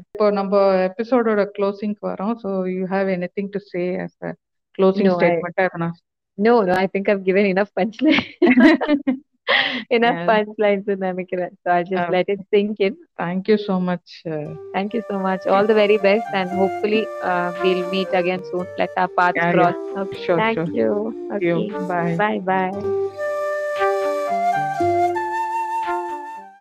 [0.00, 0.52] இப்போ நம்ம
[0.88, 2.34] எபிசோடோட க்ளோசிங்க்கு வரோம்.
[2.42, 4.18] So you have anything to say as
[4.78, 5.60] closing statement
[6.38, 8.26] No, no, I think I've given enough punchline.
[9.90, 10.26] enough yeah.
[10.26, 11.50] punchlines in Amikira.
[11.64, 12.96] So I'll just uh, let it sink in.
[13.16, 14.22] Thank you so much.
[14.28, 15.46] Uh, thank you so much.
[15.46, 18.66] All the very best, and hopefully uh, we'll meet again soon.
[18.78, 19.74] Let our paths yeah, cross.
[19.74, 20.00] Yeah.
[20.02, 20.24] Okay.
[20.24, 20.74] Sure, thank sure.
[20.74, 21.30] you.
[21.34, 21.46] Okay.
[21.46, 21.88] you.
[21.88, 22.16] Bye.
[22.16, 22.38] Bye.
[22.40, 23.22] Bye.